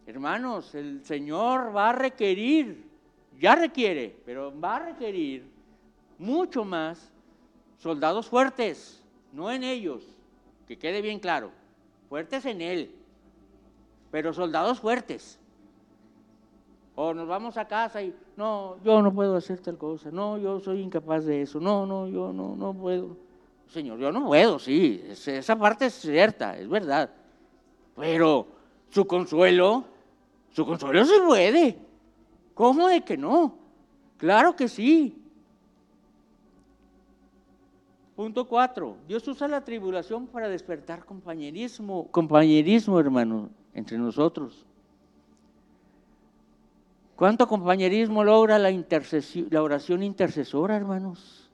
Hermanos, 0.05 0.75
el 0.75 1.05
Señor 1.05 1.73
va 1.73 1.91
a 1.91 1.93
requerir 1.93 2.92
ya 3.39 3.55
requiere, 3.55 4.15
pero 4.25 4.57
va 4.59 4.77
a 4.77 4.85
requerir 4.85 5.45
mucho 6.17 6.63
más 6.63 7.11
soldados 7.77 8.27
fuertes, 8.27 9.03
no 9.31 9.51
en 9.51 9.63
ellos, 9.63 10.03
que 10.67 10.77
quede 10.77 11.01
bien 11.01 11.19
claro, 11.19 11.51
fuertes 12.09 12.45
en 12.45 12.61
Él, 12.61 12.95
pero 14.11 14.33
soldados 14.33 14.79
fuertes. 14.79 15.39
O 16.95 17.13
nos 17.13 17.27
vamos 17.27 17.57
a 17.57 17.67
casa 17.67 18.01
y, 18.01 18.15
no, 18.37 18.77
yo 18.83 19.01
no 19.01 19.13
puedo 19.13 19.35
hacer 19.35 19.59
tal 19.59 19.77
cosa, 19.77 20.11
no, 20.11 20.37
yo 20.37 20.59
soy 20.59 20.81
incapaz 20.81 21.25
de 21.25 21.41
eso, 21.41 21.59
no, 21.59 21.85
no, 21.85 22.07
yo 22.07 22.31
no, 22.31 22.55
no 22.55 22.73
puedo. 22.73 23.17
Señor, 23.67 23.97
yo 23.97 24.11
no 24.11 24.27
puedo, 24.27 24.59
sí, 24.59 25.03
esa 25.09 25.55
parte 25.57 25.87
es 25.87 25.95
cierta, 25.95 26.57
es 26.57 26.69
verdad. 26.69 27.09
Pero 27.95 28.47
su 28.89 29.05
consuelo, 29.05 29.83
su 30.51 30.65
consuelo 30.65 31.03
se 31.05 31.19
puede. 31.21 31.77
¿Cómo 32.53 32.87
de 32.87 33.01
que 33.01 33.17
no? 33.17 33.55
Claro 34.17 34.55
que 34.55 34.67
sí. 34.67 35.19
Punto 38.15 38.47
cuatro. 38.47 38.97
Dios 39.07 39.27
usa 39.27 39.47
la 39.47 39.63
tribulación 39.63 40.27
para 40.27 40.47
despertar 40.47 41.03
compañerismo, 41.03 42.07
compañerismo, 42.11 42.99
hermano, 42.99 43.49
entre 43.73 43.97
nosotros. 43.97 44.65
¿Cuánto 47.15 47.47
compañerismo 47.47 48.23
logra 48.23 48.59
la, 48.59 48.69
la 48.71 49.63
oración 49.63 50.03
intercesora, 50.03 50.75
hermanos? 50.75 51.49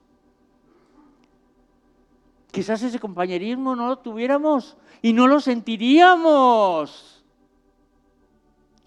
Quizás 2.51 2.81
ese 2.81 2.99
compañerismo 2.99 3.75
no 3.75 3.87
lo 3.87 3.99
tuviéramos 3.99 4.75
y 5.01 5.13
no 5.13 5.27
lo 5.27 5.39
sentiríamos 5.39 7.18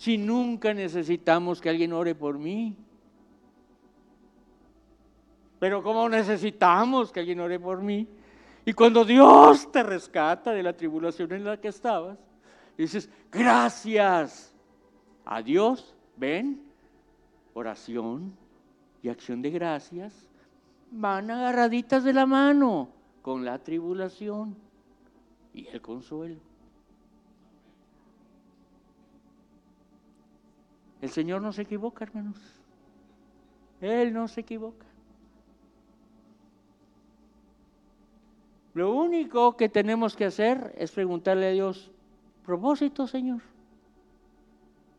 si 0.03 0.19
nunca 0.19 0.75
necesitamos 0.75 1.61
que 1.61 1.69
alguien 1.69 1.93
ore 1.93 2.17
por 2.17 2.37
mí. 2.37 2.75
Pero 5.61 5.81
¿cómo 5.81 6.09
necesitamos 6.09 7.13
que 7.13 7.21
alguien 7.21 7.39
ore 7.39 7.61
por 7.61 7.81
mí? 7.81 8.09
Y 8.65 8.73
cuando 8.73 9.05
Dios 9.05 9.71
te 9.71 9.85
rescata 9.85 10.51
de 10.51 10.65
la 10.65 10.73
tribulación 10.73 11.31
en 11.31 11.45
la 11.45 11.61
que 11.61 11.69
estabas, 11.69 12.19
dices, 12.77 13.09
gracias 13.31 14.53
a 15.25 15.41
Dios, 15.41 15.95
ven, 16.17 16.61
oración 17.55 18.37
y 19.05 19.09
acción 19.09 19.41
de 19.41 19.51
gracias 19.51 20.29
van 20.91 21.31
agarraditas 21.31 22.03
de 22.03 22.13
la 22.13 22.27
mano 22.27 22.89
con 23.23 23.45
la 23.45 23.57
tribulación 23.61 24.57
y 25.55 25.69
el 25.69 25.81
consuelo. 25.81 26.41
El 31.03 31.11
Señor 31.11 31.43
no 31.43 31.53
se 31.53 31.63
equivoca, 31.63 32.05
hermanos. 32.05 32.37
Él 33.81 34.15
no 34.15 34.29
se 34.29 34.41
equivoca. 34.41 34.87
Lo 38.73 38.93
único 38.93 39.57
que 39.57 39.69
tenemos 39.69 40.15
que 40.15 40.25
hacer 40.25 40.73
es 40.79 40.93
preguntarle 40.93 41.49
a 41.49 41.51
Dios, 41.51 41.91
propósito, 42.47 43.09
Señor. 43.09 43.43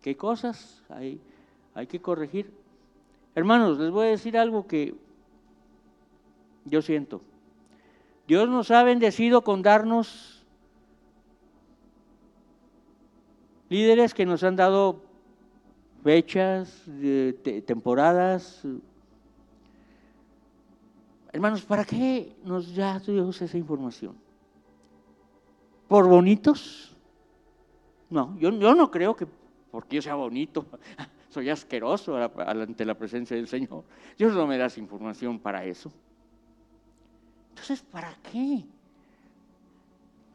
¿Qué 0.02 0.18
cosas 0.18 0.84
hay, 0.90 1.22
que 1.88 2.02
corregir? 2.02 2.54
Hermanos, 3.34 3.80
les 3.80 3.90
voy 3.90 4.08
a 4.08 4.10
decir 4.10 4.38
algo 4.38 4.68
que 4.68 4.94
yo 6.66 6.82
siento. 6.82 7.22
Dios 8.28 8.50
nos 8.50 8.72
ha 8.72 8.84
bendecido 8.84 9.42
con 9.42 9.62
darnos 9.62 10.46
líderes 13.70 14.14
que 14.14 14.26
nos 14.26 14.44
han 14.44 14.58
dado 14.58 15.13
fechas, 16.04 16.84
temporadas, 17.66 18.66
Hermanos, 21.34 21.64
¿para 21.64 21.84
qué 21.84 22.36
nos 22.46 22.76
da 22.76 23.00
Dios 23.00 23.42
esa 23.42 23.58
información? 23.58 24.16
¿Por 25.88 26.08
bonitos? 26.08 26.96
No, 28.12 28.38
yo, 28.38 28.52
no 28.52 28.92
creo 28.92 29.16
que 29.16 29.26
porque 29.72 29.96
yo 29.96 30.02
sea 30.04 30.14
bonito, 30.14 30.68
soy 31.30 31.50
asqueroso 31.50 32.16
ante 32.16 32.86
la 32.86 32.94
presencia 32.94 33.36
del 33.36 33.48
Señor. 33.48 33.84
Dios 34.16 34.36
no 34.36 34.46
me 34.46 34.60
da 34.60 34.68
esa 34.68 34.80
información 34.80 35.40
para 35.40 35.66
eso. 35.66 35.92
Entonces, 37.50 37.82
¿para 37.82 38.16
qué? 38.32 38.64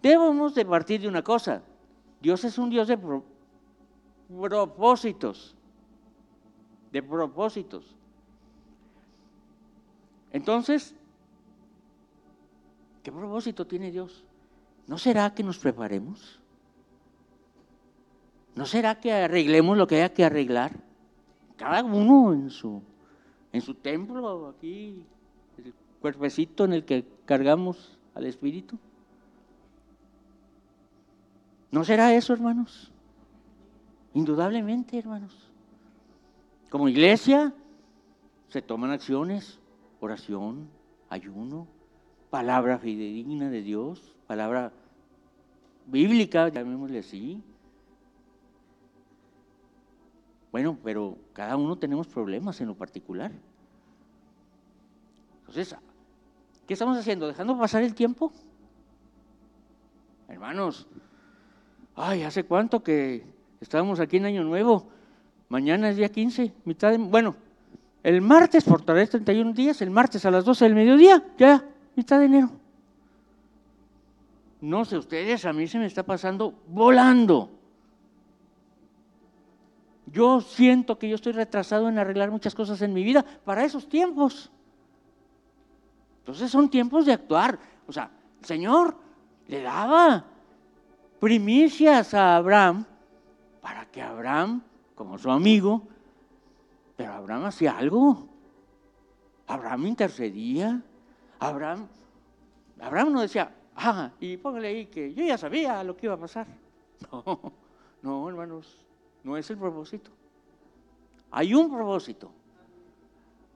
Debemos 0.03 0.57
de 0.57 0.66
partir 0.66 1.01
de 1.01 1.07
una 1.07 1.23
cosa. 1.23 1.62
Dios 2.21 2.43
es 2.43 2.59
un 2.59 2.71
Dios 2.71 2.89
de 2.89 2.99
propósitos. 4.29 5.55
De 6.93 7.03
propósitos. 7.03 7.84
Entonces, 10.32 10.95
¿qué 13.03 13.12
propósito 13.12 13.66
tiene 13.66 13.91
Dios? 13.91 14.24
¿No 14.86 14.99
será 14.99 15.34
que 15.34 15.43
nos 15.43 15.59
preparemos? 15.59 16.41
¿No 18.55 18.66
será 18.66 18.99
que 18.99 19.12
arreglemos 19.12 19.76
lo 19.76 19.86
que 19.86 19.97
haya 19.97 20.12
que 20.12 20.24
arreglar? 20.24 20.72
Cada 21.57 21.82
uno 21.82 22.32
en 22.32 22.51
su, 22.51 22.82
en 23.53 23.61
su 23.61 23.74
templo, 23.74 24.49
aquí, 24.49 25.03
el 25.59 25.74
cuerpecito 26.01 26.64
en 26.64 26.72
el 26.72 26.84
que 26.84 27.05
cargamos 27.24 27.99
al 28.14 28.26
Espíritu. 28.26 28.78
¿No 31.70 31.84
será 31.84 32.14
eso, 32.14 32.32
hermanos? 32.32 32.91
Indudablemente, 34.14 34.99
hermanos. 34.99 35.47
Como 36.71 36.89
iglesia 36.89 37.55
se 38.49 38.61
toman 38.61 38.91
acciones, 38.91 39.59
oración, 40.01 40.69
ayuno, 41.09 41.66
palabra 42.31 42.79
fidedigna 42.79 43.49
de 43.49 43.62
Dios, 43.62 44.14
palabra 44.27 44.73
bíblica, 45.87 46.49
llamémosle 46.49 46.99
así. 46.99 47.43
Bueno, 50.53 50.77
pero 50.83 51.16
cada 51.33 51.57
uno 51.57 51.77
tenemos 51.77 52.07
problemas 52.07 52.61
en 52.61 52.69
lo 52.69 52.75
particular. 52.75 53.33
Entonces, 55.41 55.75
¿qué 56.66 56.75
estamos 56.75 56.99
haciendo? 56.99 57.27
¿Dejando 57.27 57.59
pasar 57.59 57.83
el 57.83 57.95
tiempo? 57.95 58.31
Hermanos, 60.29 60.87
ay, 61.97 62.23
¿hace 62.23 62.45
cuánto 62.45 62.83
que 62.83 63.25
estábamos 63.61 64.01
aquí 64.01 64.19
en 64.19 64.27
Año 64.27 64.45
Nuevo? 64.45 64.97
Mañana 65.49 65.88
es 65.88 65.96
día 65.96 66.11
15, 66.11 66.53
mitad 66.64 66.90
de... 66.90 66.99
Bueno, 66.99 67.34
el 68.03 68.20
martes, 68.20 68.64
por 68.64 68.84
vez 68.84 69.11
31 69.11 69.53
días, 69.53 69.80
el 69.82 69.90
martes 69.90 70.24
a 70.24 70.30
las 70.30 70.44
12 70.44 70.64
del 70.64 70.74
mediodía, 70.74 71.24
ya, 71.38 71.64
mitad 71.96 72.18
de 72.18 72.26
enero. 72.26 72.51
No 74.61 74.84
sé 74.84 74.99
ustedes, 74.99 75.44
a 75.44 75.53
mí 75.53 75.66
se 75.66 75.78
me 75.78 75.86
está 75.86 76.03
pasando 76.03 76.53
volando. 76.68 77.51
Yo 80.07 80.40
siento 80.40 80.99
que 80.99 81.09
yo 81.09 81.14
estoy 81.14 81.32
retrasado 81.32 81.88
en 81.88 81.99
arreglar 81.99 82.30
muchas 82.30 82.55
cosas 82.55 82.80
en 82.82 82.92
mi 82.92 83.05
vida 83.05 83.24
para 83.44 83.64
esos 83.64 83.88
tiempos. 83.88 84.51
Entonces 86.20 86.51
son 86.51 86.68
tiempos 86.68 87.07
de 87.07 87.12
actuar. 87.12 87.59
O 87.86 87.92
sea, 87.92 88.11
el 88.40 88.44
Señor 88.46 88.96
le 89.46 89.62
daba 89.62 90.24
primicias 91.20 92.14
a 92.14 92.36
Abraham 92.36 92.84
para 93.61 93.86
que 93.86 94.03
Abraham, 94.03 94.62
como 94.99 95.16
su 95.16 95.30
amigo, 95.30 95.86
pero 96.96 97.12
Abraham 97.12 97.44
hacía 97.44 97.78
algo. 97.78 98.26
Abraham 99.46 99.86
intercedía. 99.86 100.82
Abraham, 101.38 101.86
Abraham 102.80 103.12
no 103.12 103.20
decía, 103.20 103.55
ah, 103.76 104.11
y 104.18 104.36
póngale 104.36 104.66
ahí 104.66 104.86
que 104.86 105.14
yo 105.14 105.24
ya 105.24 105.38
sabía 105.38 105.84
lo 105.84 105.96
que 105.96 106.07
iba 106.07 106.14
a 106.14 106.18
pasar. 106.18 106.46
No, 107.12 107.53
no, 108.03 108.28
hermanos, 108.28 108.84
no 109.22 109.36
es 109.36 109.49
el 109.51 109.57
propósito. 109.57 110.11
Hay 111.30 111.55
un 111.55 111.70
propósito. 111.70 112.32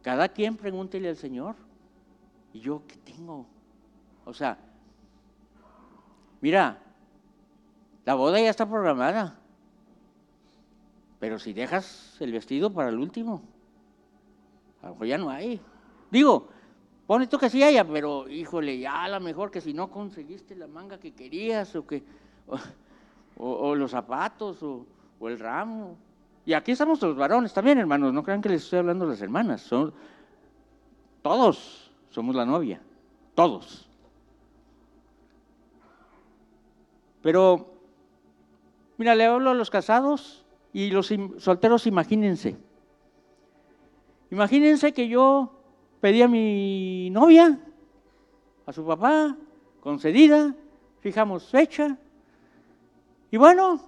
Cada 0.01 0.29
quien 0.29 0.57
pregúntele 0.57 1.09
al 1.09 1.17
Señor. 1.17 1.57
¿Y 2.53 2.61
yo 2.61 2.83
qué 2.87 2.97
tengo? 2.99 3.47
O 4.25 4.33
sea, 4.33 4.59
mira, 6.41 6.81
la 8.05 8.15
boda 8.15 8.41
ya 8.41 8.51
está 8.51 8.69
programada. 8.69 9.42
Pero 11.23 11.39
si 11.39 11.53
dejas 11.53 12.17
el 12.19 12.33
vestido 12.33 12.73
para 12.73 12.89
el 12.89 12.99
último, 12.99 13.43
a 14.83 14.87
lo 14.87 14.93
mejor 14.95 15.07
ya 15.07 15.19
no 15.19 15.31
hay. 15.31 15.61
Digo, 16.11 16.49
pone 17.07 17.29
tú 17.29 17.39
que 17.39 17.49
sí 17.49 17.63
haya, 17.63 17.87
pero 17.87 18.29
híjole, 18.29 18.77
ya 18.81 19.05
a 19.05 19.09
lo 19.09 19.21
mejor 19.21 19.53
que 19.53 19.61
si 19.61 19.73
no 19.73 19.89
conseguiste 19.89 20.57
la 20.57 20.67
manga 20.67 20.99
que 20.99 21.13
querías 21.13 21.77
o 21.77 21.87
que 21.87 22.03
o, 23.37 23.77
los 23.77 23.93
zapatos 23.93 24.65
o, 24.65 24.85
el 25.29 25.39
ramo. 25.39 25.97
Y 26.45 26.55
aquí 26.55 26.73
estamos 26.73 27.01
los 27.01 27.15
varones 27.15 27.53
también, 27.55 27.79
hermanos, 27.79 28.13
no 28.13 28.25
crean 28.25 28.43
que 28.43 28.49
les 28.49 28.65
estoy 28.65 28.81
hablando 28.81 29.07
las 29.07 29.23
hermanas, 29.23 29.71
todos 31.23 31.93
somos 32.11 32.35
la 32.35 32.45
novia, 32.45 32.83
todos. 33.37 33.89
Pero 37.23 37.71
mira, 38.99 39.15
le 39.15 39.25
hablo 39.25 39.51
a 39.51 39.55
los 39.55 39.71
casados 39.71 40.42
y 40.73 40.91
los 40.91 41.13
solteros, 41.39 41.87
imagínense. 41.87 42.57
Imagínense 44.31 44.93
que 44.93 45.09
yo 45.09 45.53
pedí 46.01 46.23
a 46.23 46.29
mi 46.29 47.11
novia, 47.11 47.61
a 48.65 48.73
su 48.73 48.85
papá, 48.85 49.37
concedida, 49.81 50.55
fijamos 51.01 51.49
fecha. 51.49 51.99
Y 53.31 53.37
bueno, 53.37 53.81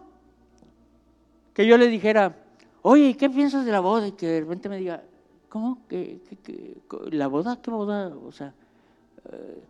que 1.55 1.66
yo 1.66 1.78
le 1.78 1.89
dijera, 1.89 2.37
oye, 2.82 3.16
¿qué 3.16 3.30
piensas 3.30 3.64
de 3.64 3.72
la 3.72 3.80
boda? 3.80 4.09
Y 4.09 4.12
que 4.12 4.26
de 4.26 4.41
repente 4.41 4.68
me 4.68 4.76
diga, 4.76 5.03
¿cómo? 5.49 5.78
¿Qué, 5.89 6.20
la 7.11 7.28
boda? 7.28 7.61
¿Qué 7.62 7.70
boda? 7.70 8.09
O 8.09 8.32
sea, 8.32 8.53
eh, 9.32 9.62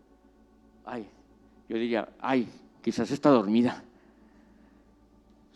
ay, 0.87 1.07
yo 1.69 1.77
diría, 1.77 2.09
ay, 2.19 2.49
quizás 2.83 3.11
está 3.11 3.31
dormida. 3.31 3.85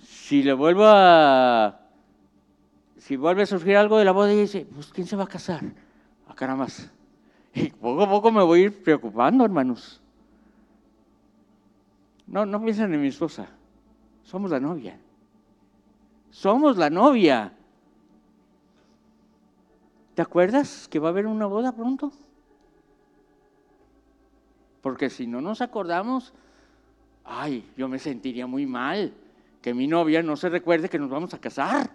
Si 0.00 0.42
le 0.42 0.52
vuelvo 0.52 0.84
a, 0.86 1.80
si 2.96 3.16
vuelve 3.16 3.42
a 3.42 3.46
surgir 3.46 3.76
algo 3.76 3.98
de 3.98 4.04
la 4.04 4.12
boda 4.12 4.32
y 4.32 4.40
dice, 4.40 4.66
pues 4.74 4.92
¿quién 4.92 5.06
se 5.06 5.16
va 5.16 5.24
a 5.24 5.28
casar? 5.28 5.62
A 6.28 6.34
cara 6.34 6.54
más. 6.54 6.90
Y 7.54 7.70
poco 7.70 8.02
a 8.02 8.08
poco 8.08 8.30
me 8.30 8.42
voy 8.42 8.60
a 8.60 8.64
ir 8.64 8.82
preocupando, 8.82 9.44
hermanos. 9.44 10.00
No, 12.26 12.44
no 12.44 12.62
piensen 12.62 12.92
en 12.92 13.00
mi 13.00 13.08
esposa. 13.08 13.48
Somos 14.22 14.50
la 14.50 14.60
novia. 14.60 14.98
Somos 16.30 16.76
la 16.76 16.90
novia. 16.90 17.52
¿Te 20.14 20.22
acuerdas 20.22 20.88
que 20.88 20.98
va 20.98 21.08
a 21.08 21.10
haber 21.10 21.26
una 21.26 21.46
boda 21.46 21.72
pronto? 21.72 22.12
Porque 24.82 25.08
si 25.08 25.26
no 25.26 25.40
nos 25.40 25.62
acordamos, 25.62 26.34
ay, 27.24 27.64
yo 27.76 27.88
me 27.88 27.98
sentiría 27.98 28.46
muy 28.46 28.66
mal 28.66 29.14
que 29.60 29.74
mi 29.74 29.86
novia 29.86 30.22
no 30.22 30.36
se 30.36 30.48
recuerde 30.48 30.88
que 30.88 30.98
nos 30.98 31.10
vamos 31.10 31.34
a 31.34 31.40
casar. 31.40 31.90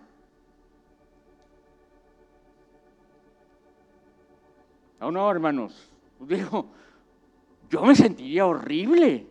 No, 4.99 5.11
no, 5.11 5.29
hermanos. 5.29 5.89
Digo, 6.19 6.67
yo 7.69 7.83
me 7.83 7.95
sentiría 7.95 8.45
horrible. 8.45 9.27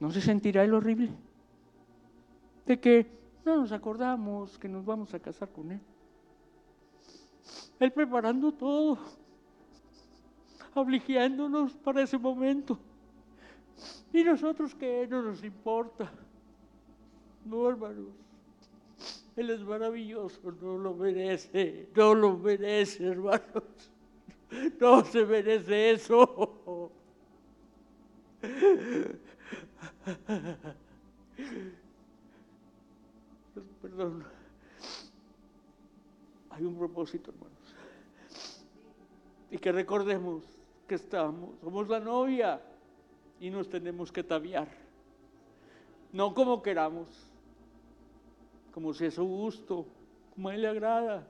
¿No 0.00 0.10
se 0.10 0.20
sentirá 0.20 0.64
el 0.64 0.74
horrible? 0.74 1.10
De 2.66 2.80
que 2.80 3.06
no 3.44 3.56
nos 3.56 3.70
acordamos 3.72 4.58
que 4.58 4.68
nos 4.68 4.84
vamos 4.84 5.14
a 5.14 5.20
casar 5.20 5.48
con 5.50 5.70
él. 5.70 5.80
Él 7.78 7.92
preparando 7.92 8.52
todo, 8.52 8.98
afligiéndonos 10.74 11.74
para 11.74 12.02
ese 12.02 12.18
momento. 12.18 12.78
Y 14.12 14.24
nosotros 14.24 14.74
que 14.74 15.06
no 15.08 15.22
nos 15.22 15.42
importa. 15.42 16.12
No, 17.44 17.68
hermanos. 17.68 18.08
Él 19.34 19.50
es 19.50 19.62
maravilloso, 19.62 20.40
no 20.60 20.76
lo 20.76 20.94
merece, 20.94 21.88
no 21.96 22.14
lo 22.14 22.36
merece, 22.36 23.06
hermanos. 23.06 23.64
No 24.78 25.02
se 25.02 25.24
merece 25.24 25.92
eso. 25.92 26.92
Perdón. 33.80 34.24
Hay 36.50 36.64
un 36.66 36.76
propósito, 36.76 37.30
hermanos. 37.30 37.74
Y 39.50 39.56
que 39.56 39.72
recordemos 39.72 40.44
que 40.86 40.96
estamos, 40.96 41.58
somos 41.60 41.88
la 41.88 42.00
novia 42.00 42.60
y 43.42 43.50
nos 43.50 43.68
tenemos 43.68 44.12
que 44.12 44.22
tabiar. 44.22 44.68
No 46.12 46.32
como 46.32 46.62
queramos, 46.62 47.08
como 48.72 48.94
si 48.94 49.06
es 49.06 49.14
su 49.14 49.24
gusto, 49.24 49.84
como 50.32 50.48
a 50.48 50.54
él 50.54 50.62
le 50.62 50.68
agrada. 50.68 51.26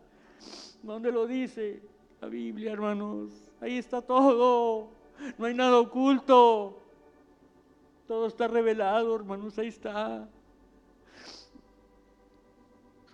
¿Dónde 0.83 1.11
lo 1.11 1.27
dice? 1.27 1.81
La 2.21 2.29
Biblia, 2.29 2.73
hermanos. 2.73 3.31
Ahí 3.63 3.79
está 3.79 4.03
todo. 4.03 4.91
No 5.39 5.47
hay 5.47 5.55
nada 5.55 5.79
oculto. 5.81 6.83
Todo 8.07 8.27
está 8.27 8.47
revelado, 8.47 9.17
hermanos, 9.17 9.59
ahí 9.59 9.69
está. 9.69 10.29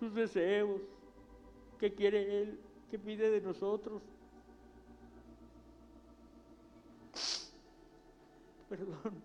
Sus 0.00 0.12
deseos, 0.12 0.80
qué 1.78 1.94
quiere 1.94 2.42
Él, 2.42 2.58
qué 2.90 2.98
pide 2.98 3.30
de 3.30 3.42
nosotros. 3.42 4.02
Perdón. 8.68 9.22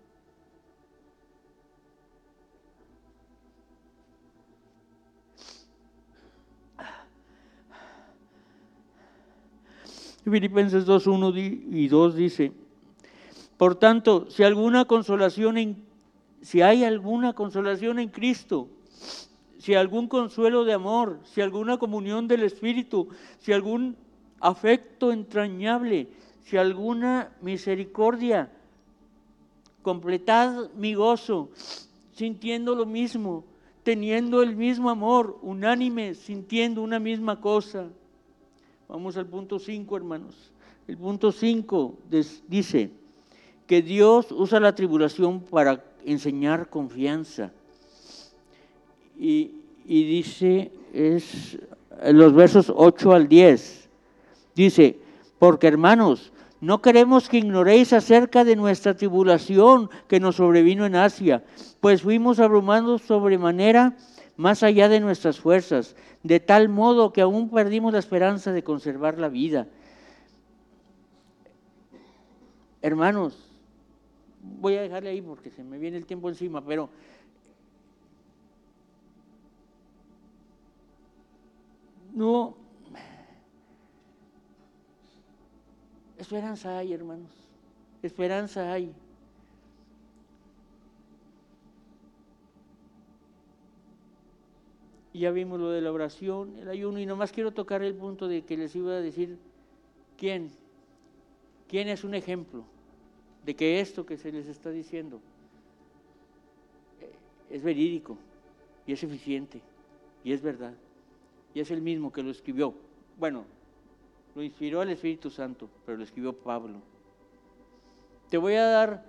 Filipenses 10.24 10.86
2, 10.86 11.08
1 11.08 11.34
y 11.36 11.88
2 11.90 12.16
dice, 12.16 12.54
por 13.58 13.76
tanto, 13.76 14.30
si 14.30 14.44
alguna 14.44 14.86
consolación 14.86 15.58
en, 15.58 15.86
si 16.42 16.62
hay 16.62 16.86
alguna 16.86 17.34
consolación 17.34 18.00
en 18.00 18.08
Cristo, 18.08 18.70
si 19.58 19.76
algún 19.76 20.08
consuelo 20.08 20.64
de 20.64 20.74
amor, 20.74 21.20
si 21.26 21.42
alguna 21.42 21.78
comunión 21.78 22.30
del 22.30 22.44
Espíritu, 22.44 23.10
si 23.40 23.52
algún 23.52 23.98
afecto 24.40 25.12
entrañable, 25.12 26.08
si 26.44 26.56
alguna 26.56 27.34
misericordia, 27.42 28.50
completad 29.84 30.72
mi 30.76 30.96
gozo, 30.96 31.50
sintiendo 32.16 32.74
lo 32.74 32.88
mismo, 32.88 33.44
teniendo 33.84 34.42
el 34.42 34.56
mismo 34.56 34.90
amor, 34.90 35.38
unánime, 35.44 36.16
sintiendo 36.16 36.82
una 36.82 37.00
misma 37.00 37.40
cosa. 37.40 37.90
Vamos 38.90 39.16
al 39.18 39.28
punto 39.28 39.60
5, 39.60 39.96
hermanos. 39.96 40.52
El 40.88 40.98
punto 40.98 41.32
5 41.32 41.98
dice, 42.48 42.90
que 43.68 43.82
Dios 43.82 44.32
usa 44.32 44.60
la 44.60 44.76
tribulación 44.76 45.42
para 45.42 45.84
enseñar 46.06 46.70
confianza. 46.70 47.52
Y, 49.18 49.52
dice, 49.86 50.72
es 50.94 51.58
los 52.12 52.34
versos 52.34 52.72
8 52.76 53.14
al 53.14 53.28
10, 53.28 53.90
dice, 54.56 54.98
porque 55.40 55.68
hermanos, 55.68 56.33
no 56.64 56.82
queremos 56.82 57.28
que 57.28 57.40
ignoréis 57.40 57.92
acerca 57.92 58.46
de 58.46 58.56
nuestra 58.56 58.96
tribulación 58.96 59.90
que 60.08 60.22
nos 60.22 60.38
sobrevino 60.38 60.86
en 60.86 60.96
Asia, 60.96 61.44
pues 61.82 62.04
fuimos 62.04 62.40
abrumando 62.40 62.98
sobremanera 63.00 63.98
más 64.38 64.64
allá 64.64 64.88
de 64.88 65.02
nuestras 65.02 65.42
fuerzas, 65.42 65.98
de 66.24 66.40
tal 66.40 66.70
modo 66.70 67.12
que 67.12 67.20
aún 67.20 67.50
perdimos 67.50 67.92
la 67.92 68.00
esperanza 68.00 68.54
de 68.54 68.64
conservar 68.64 69.20
la 69.20 69.28
vida. 69.28 69.68
Hermanos, 72.82 73.38
voy 74.42 74.78
a 74.78 74.84
dejarle 74.84 75.10
ahí 75.10 75.22
porque 75.22 75.52
se 75.52 75.66
me 75.66 75.78
viene 75.78 75.98
el 75.98 76.06
tiempo 76.06 76.30
encima, 76.30 76.64
pero 76.64 76.90
no, 82.14 82.63
esperanza 86.24 86.78
hay, 86.78 86.94
hermanos, 86.94 87.32
esperanza 88.02 88.72
hay. 88.72 88.94
Ya 95.14 95.32
vimos 95.32 95.60
lo 95.60 95.70
de 95.70 95.82
la 95.82 95.92
oración, 95.92 96.58
el 96.58 96.70
ayuno, 96.70 97.00
y 97.00 97.06
nomás 97.06 97.32
quiero 97.32 97.52
tocar 97.52 97.84
el 97.84 97.94
punto 97.94 98.28
de 98.28 98.42
que 98.42 98.58
les 98.58 98.76
iba 98.76 98.94
a 98.94 99.02
decir 99.02 99.38
quién, 100.18 100.50
quién 101.68 101.88
es 101.90 102.04
un 102.04 102.16
ejemplo 102.16 102.64
de 103.46 103.56
que 103.56 103.80
esto 103.82 104.06
que 104.06 104.18
se 104.18 104.32
les 104.32 104.48
está 104.48 104.72
diciendo 104.72 105.20
eh, 107.02 107.12
es 107.52 107.62
verídico 107.62 108.18
y 108.88 108.94
es 108.94 109.04
eficiente 109.04 109.62
y 110.24 110.32
es 110.32 110.42
verdad. 110.42 110.74
Y 111.54 111.60
es 111.60 111.70
el 111.70 111.82
mismo 111.82 112.12
que 112.12 112.24
lo 112.24 112.32
escribió. 112.32 112.74
Bueno, 113.20 113.46
lo 114.36 114.44
inspiró 114.44 114.82
el 114.82 114.90
Espíritu 114.90 115.30
Santo, 115.30 115.70
pero 115.86 115.98
lo 115.98 116.04
escribió 116.04 116.34
Pablo. 116.34 116.80
Te 118.30 118.38
voy 118.38 118.56
a 118.56 118.66
dar 118.66 119.06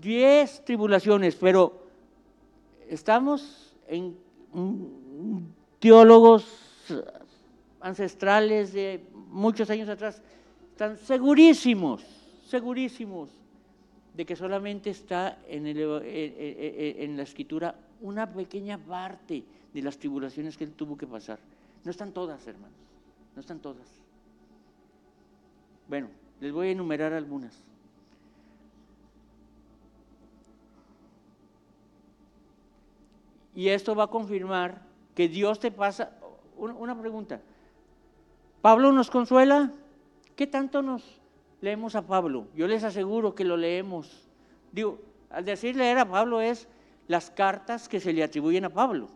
diez 0.00 0.64
tribulaciones, 0.64 1.36
pero 1.36 1.86
estamos 2.88 3.74
en 3.86 4.16
teólogos 5.78 6.46
ancestrales 7.80 8.72
de 8.72 9.04
muchos 9.28 9.68
años 9.68 9.88
atrás, 9.88 10.22
están 10.72 10.96
segurísimos 10.98 12.02
segurísimos 12.54 13.30
de 14.14 14.24
que 14.24 14.36
solamente 14.36 14.90
está 14.90 15.38
en, 15.48 15.66
en, 15.66 17.16
la 17.16 17.22
escritura 17.24 17.74
una 18.00 18.30
pequeña 18.30 18.78
parte 18.78 19.42
de 19.72 19.82
las 19.82 19.98
tribulaciones 19.98 20.56
que 20.56 20.64
él 20.64 20.72
tuvo 20.72 20.96
que 20.96 21.06
pasar. 21.06 21.40
No 21.84 21.90
están 21.90 22.12
todas, 22.12 22.46
hermanos, 22.46 22.78
no 23.34 23.40
están 23.40 23.58
todas. 23.58 24.03
Bueno, 25.88 26.08
les 26.40 26.52
voy 26.52 26.68
a 26.68 26.70
enumerar 26.72 27.12
algunas. 27.12 27.62
Y 33.54 33.68
esto 33.68 33.94
va 33.94 34.04
a 34.04 34.08
confirmar 34.08 34.82
que 35.14 35.28
Dios 35.28 35.60
te 35.60 35.70
pasa. 35.70 36.10
Una, 36.56 36.98
pregunta. 36.98 37.40
¿Pablo 38.60 38.92
nos 38.92 39.10
consuela? 39.10 39.72
¿Qué 40.34 40.46
tanto 40.46 40.82
nos 40.82 41.20
leemos 41.64 41.96
a 41.96 42.02
Pablo. 42.02 42.46
Yo 42.54 42.68
les 42.68 42.84
aseguro 42.84 43.34
que 43.34 43.44
lo 43.44 43.56
leemos. 43.56 44.28
Digo, 44.70 44.98
al 45.30 45.44
decir 45.44 45.74
leer 45.74 45.98
a 45.98 46.08
Pablo 46.08 46.40
es 46.40 46.68
las 47.08 47.30
cartas 47.30 47.88
que 47.88 48.00
se 48.00 48.12
le 48.12 48.22
atribuyen 48.22 48.66
a 48.66 48.70
Pablo. 48.70 49.08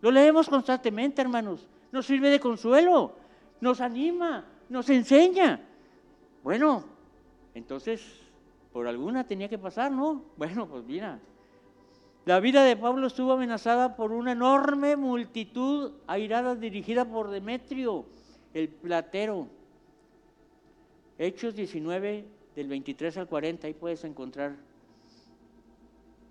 Lo 0.00 0.10
leemos 0.10 0.48
constantemente, 0.48 1.20
hermanos. 1.20 1.68
Nos 1.92 2.06
sirve 2.06 2.30
de 2.30 2.40
consuelo, 2.40 3.14
nos 3.60 3.80
anima, 3.80 4.44
nos 4.68 4.88
enseña. 4.90 5.60
Bueno, 6.42 6.84
entonces, 7.54 8.02
por 8.72 8.86
alguna 8.86 9.26
tenía 9.26 9.48
que 9.48 9.58
pasar, 9.58 9.90
¿no? 9.90 10.24
Bueno, 10.36 10.68
pues 10.68 10.84
mira, 10.84 11.18
la 12.24 12.40
vida 12.40 12.62
de 12.62 12.76
Pablo 12.76 13.06
estuvo 13.06 13.32
amenazada 13.32 13.96
por 13.96 14.12
una 14.12 14.32
enorme 14.32 14.96
multitud 14.96 15.92
airada 16.06 16.54
dirigida 16.54 17.04
por 17.04 17.30
Demetrio, 17.30 18.04
el 18.54 18.68
platero. 18.68 19.48
Hechos 21.18 21.54
19, 21.54 22.24
del 22.54 22.68
23 22.68 23.16
al 23.16 23.28
40, 23.28 23.66
ahí 23.66 23.74
puedes 23.74 24.04
encontrar 24.04 24.56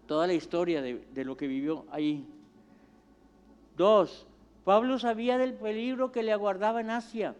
toda 0.05 0.28
la 0.28 0.34
historia 0.34 0.82
de, 0.82 1.05
de 1.14 1.26
lo 1.26 1.36
que 1.36 1.47
vivió 1.47 1.86
ahí. 1.91 2.26
Dos, 3.76 4.28
Pablo 4.64 4.99
sabía 4.99 5.38
del 5.38 5.53
peligro 5.53 6.12
que 6.12 6.24
le 6.24 6.32
aguardaba 6.32 6.80
en 6.82 6.91
Asia. 6.91 7.36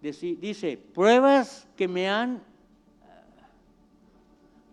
Dice, 0.00 0.78
pruebas 0.94 1.68
que 1.76 1.86
me 1.86 2.08
han 2.08 2.42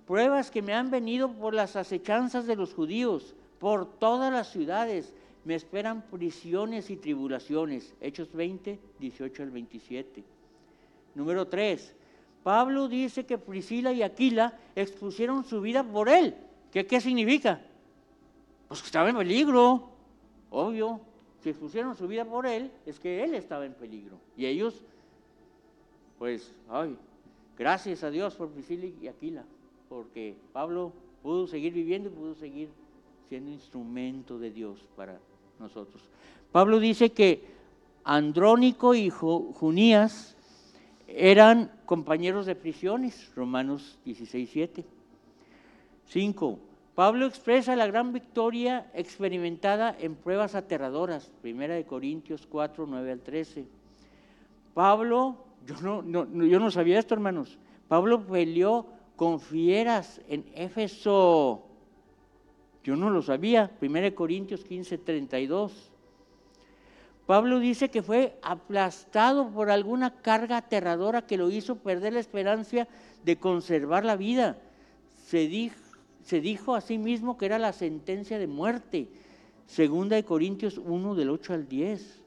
pruebas 0.05 0.49
que 0.49 0.61
me 0.61 0.73
han 0.73 0.89
venido 0.89 1.29
por 1.33 1.53
las 1.53 1.75
acechanzas 1.75 2.47
de 2.47 2.55
los 2.55 2.73
judíos, 2.73 3.35
por 3.59 3.85
todas 3.99 4.31
las 4.31 4.49
ciudades. 4.49 5.13
Me 5.43 5.53
esperan 5.55 6.01
prisiones 6.01 6.89
y 6.89 6.95
tribulaciones. 6.95 7.93
Hechos 7.99 8.31
20, 8.31 8.79
18 8.99 9.43
al 9.43 9.51
27. 9.51 10.23
Número 11.13 11.47
3. 11.47 11.93
Pablo 12.43 12.87
dice 12.87 13.25
que 13.25 13.37
Priscila 13.37 13.91
y 13.91 14.03
Aquila 14.03 14.57
expusieron 14.75 15.43
su 15.43 15.59
vida 15.59 15.83
por 15.83 16.07
él. 16.07 16.35
¿Qué, 16.71 16.85
qué 16.85 17.01
significa? 17.01 17.59
Pues 18.69 18.81
que 18.81 18.85
estaba 18.85 19.09
en 19.09 19.17
peligro, 19.17 19.89
obvio. 20.49 21.01
Si 21.41 21.49
expusieron 21.49 21.95
su 21.95 22.07
vida 22.07 22.25
por 22.25 22.45
él, 22.45 22.71
es 22.85 22.99
que 22.99 23.23
él 23.23 23.35
estaba 23.35 23.65
en 23.65 23.73
peligro. 23.73 24.17
Y 24.35 24.45
ellos, 24.45 24.83
pues, 26.17 26.53
ay, 26.69 26.97
gracias 27.57 28.03
a 28.03 28.09
Dios 28.09 28.35
por 28.35 28.49
Priscila 28.49 28.87
y 29.01 29.07
Aquila 29.07 29.43
porque 29.89 30.35
Pablo 30.53 30.91
pudo 31.23 31.47
seguir 31.47 31.73
viviendo 31.73 32.09
y 32.09 32.11
pudo 32.11 32.35
seguir 32.35 32.69
siendo 33.29 33.51
instrumento 33.51 34.37
de 34.39 34.51
Dios 34.51 34.79
para 34.95 35.19
nosotros. 35.59 36.01
Pablo 36.51 36.79
dice 36.79 37.11
que 37.11 37.41
Andrónico 38.03 38.95
y 38.95 39.09
Junías 39.09 40.35
eran 41.07 41.71
compañeros 41.85 42.45
de 42.45 42.55
prisiones, 42.55 43.31
Romanos 43.35 43.97
16, 44.05 44.49
7. 44.51 44.85
5. 46.07 46.59
Pablo 46.95 47.25
expresa 47.25 47.75
la 47.75 47.85
gran 47.85 48.13
victoria 48.13 48.89
experimentada 48.93 49.95
en 49.99 50.15
pruebas 50.15 50.55
aterradoras, 50.55 51.29
Primera 51.41 51.75
de 51.75 51.85
Corintios 51.85 52.47
4, 52.47 52.85
9 52.87 53.11
al 53.11 53.19
13. 53.19 53.65
Pablo, 54.73 55.35
yo 55.67 55.75
no, 55.81 56.01
no, 56.01 56.45
yo 56.45 56.59
no 56.59 56.71
sabía 56.71 56.97
esto, 56.97 57.13
hermanos. 57.13 57.59
Pablo 57.87 58.25
peleó 58.25 58.87
confieras 59.17 60.21
en 60.29 60.45
Éfeso. 60.55 61.65
Yo 62.83 62.95
no 62.95 63.09
lo 63.09 63.21
sabía. 63.21 63.71
1 63.81 64.15
Corintios 64.15 64.63
15, 64.63 64.97
32. 64.99 65.91
Pablo 67.25 67.59
dice 67.59 67.89
que 67.89 68.01
fue 68.01 68.39
aplastado 68.41 69.49
por 69.49 69.69
alguna 69.69 70.21
carga 70.21 70.55
aterradora 70.55 71.23
que 71.23 71.35
lo 71.35 71.49
hizo 71.49 71.75
perder 71.75 72.13
la 72.13 72.21
esperanza 72.21 72.87
de 73.25 73.37
conservar 73.37 74.05
la 74.05 74.15
vida. 74.15 74.57
Se 75.25 75.49
dijo, 75.49 75.75
se 76.23 76.39
dijo 76.39 76.75
a 76.75 76.79
sí 76.79 76.97
mismo 76.97 77.37
que 77.37 77.47
era 77.47 77.59
la 77.59 77.73
sentencia 77.73 78.39
de 78.39 78.47
muerte. 78.47 79.09
Segunda 79.65 80.15
de 80.15 80.23
Corintios 80.23 80.77
1 80.77 81.15
del 81.15 81.29
8 81.29 81.53
al 81.53 81.67
10. 81.67 82.21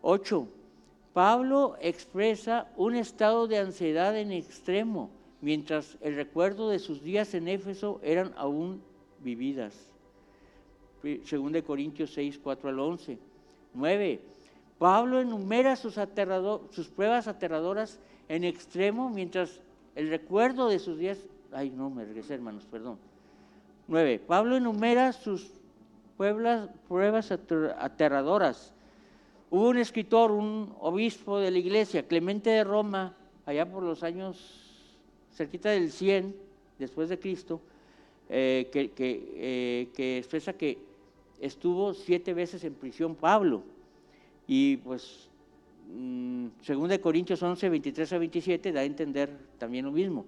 8. 0.00 0.48
Pablo 1.14 1.76
expresa 1.80 2.66
un 2.76 2.96
estado 2.96 3.46
de 3.46 3.58
ansiedad 3.58 4.18
en 4.18 4.32
extremo 4.32 5.10
mientras 5.40 5.96
el 6.00 6.16
recuerdo 6.16 6.68
de 6.68 6.80
sus 6.80 7.04
días 7.04 7.34
en 7.34 7.46
Éfeso 7.46 8.00
eran 8.02 8.34
aún 8.36 8.82
vividas. 9.20 9.74
Según 11.24 11.52
de 11.52 11.62
Corintios 11.62 12.12
6, 12.14 12.40
4 12.42 12.68
al 12.68 12.80
11. 12.80 13.18
9. 13.74 14.20
Pablo 14.78 15.20
enumera 15.20 15.76
sus, 15.76 15.94
sus 16.70 16.88
pruebas 16.88 17.28
aterradoras 17.28 18.00
en 18.28 18.42
extremo 18.42 19.08
mientras 19.08 19.60
el 19.94 20.10
recuerdo 20.10 20.68
de 20.68 20.80
sus 20.80 20.98
días... 20.98 21.18
Ay, 21.52 21.70
no, 21.70 21.90
me 21.90 22.04
regresé, 22.04 22.34
hermanos, 22.34 22.66
perdón. 22.68 22.98
9. 23.86 24.20
Pablo 24.26 24.56
enumera 24.56 25.12
sus 25.12 25.52
pruebas 26.16 27.30
aterradoras. 27.30 28.73
Hubo 29.54 29.68
un 29.68 29.78
escritor, 29.78 30.32
un 30.32 30.74
obispo 30.80 31.38
de 31.38 31.52
la 31.52 31.58
iglesia, 31.58 32.08
Clemente 32.08 32.50
de 32.50 32.64
Roma, 32.64 33.14
allá 33.46 33.70
por 33.70 33.84
los 33.84 34.02
años 34.02 34.90
cerquita 35.32 35.70
del 35.70 35.92
100 35.92 36.34
después 36.76 37.08
de 37.08 37.20
Cristo, 37.20 37.60
eh, 38.28 38.68
eh, 38.74 39.88
que, 39.94 40.18
expresa 40.18 40.54
que 40.54 40.78
estuvo 41.38 41.94
siete 41.94 42.34
veces 42.34 42.64
en 42.64 42.74
prisión 42.74 43.14
Pablo. 43.14 43.62
Y 44.48 44.78
pues, 44.78 45.28
mm, 45.88 46.46
según 46.60 46.88
de 46.88 47.00
Corintios 47.00 47.40
11, 47.40 47.68
23 47.68 48.12
a 48.12 48.18
27, 48.18 48.72
da 48.72 48.80
a 48.80 48.84
entender 48.84 49.38
también 49.56 49.84
lo 49.84 49.92
mismo. 49.92 50.26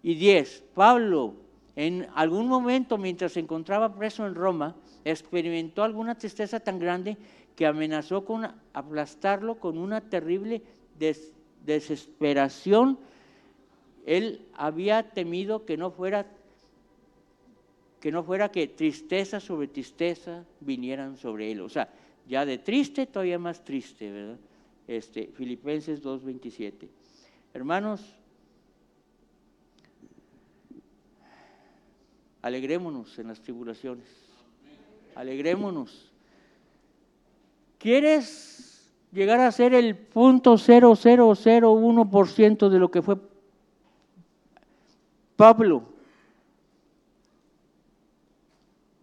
Y 0.00 0.14
10, 0.14 0.62
Pablo, 0.74 1.34
en 1.74 2.06
algún 2.14 2.46
momento 2.46 2.98
mientras 2.98 3.32
se 3.32 3.40
encontraba 3.40 3.92
preso 3.92 4.24
en 4.24 4.36
Roma, 4.36 4.76
experimentó 5.04 5.82
alguna 5.82 6.14
tristeza 6.16 6.60
tan 6.60 6.78
grande 6.78 7.16
que 7.58 7.66
amenazó 7.66 8.24
con 8.24 8.48
aplastarlo 8.72 9.58
con 9.58 9.78
una 9.78 10.00
terrible 10.00 10.62
desesperación 11.66 13.00
él 14.06 14.46
había 14.54 15.10
temido 15.10 15.66
que 15.66 15.76
no 15.76 15.90
fuera 15.90 16.24
que 17.98 18.12
no 18.12 18.22
fuera 18.22 18.52
que 18.52 18.68
tristeza 18.68 19.40
sobre 19.40 19.66
tristeza 19.66 20.44
vinieran 20.60 21.16
sobre 21.16 21.50
él. 21.50 21.60
O 21.62 21.68
sea, 21.68 21.92
ya 22.28 22.46
de 22.46 22.58
triste, 22.58 23.06
todavía 23.06 23.40
más 23.40 23.64
triste, 23.64 24.12
¿verdad? 24.12 24.38
Este, 24.86 25.26
Filipenses 25.26 26.00
2.27. 26.00 26.88
Hermanos, 27.52 28.14
alegrémonos 32.40 33.18
en 33.18 33.26
las 33.26 33.40
tribulaciones. 33.40 34.06
Alegrémonos. 35.16 36.07
¿Quieres 37.78 38.92
llegar 39.12 39.40
a 39.40 39.52
ser 39.52 39.74
el 39.74 39.96
punto 39.96 40.54
0001% 40.54 42.68
de 42.68 42.78
lo 42.78 42.90
que 42.90 43.02
fue 43.02 43.16
Pablo, 45.38 45.84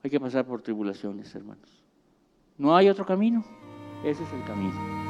hay 0.03 0.09
que 0.09 0.19
pasar 0.19 0.45
por 0.45 0.61
tribulaciones, 0.61 1.33
hermanos. 1.33 1.81
No 2.57 2.75
hay 2.75 2.89
otro 2.89 3.05
camino, 3.05 3.41
ese 4.03 4.21
es 4.21 4.33
el 4.33 4.43
camino. 4.43 5.04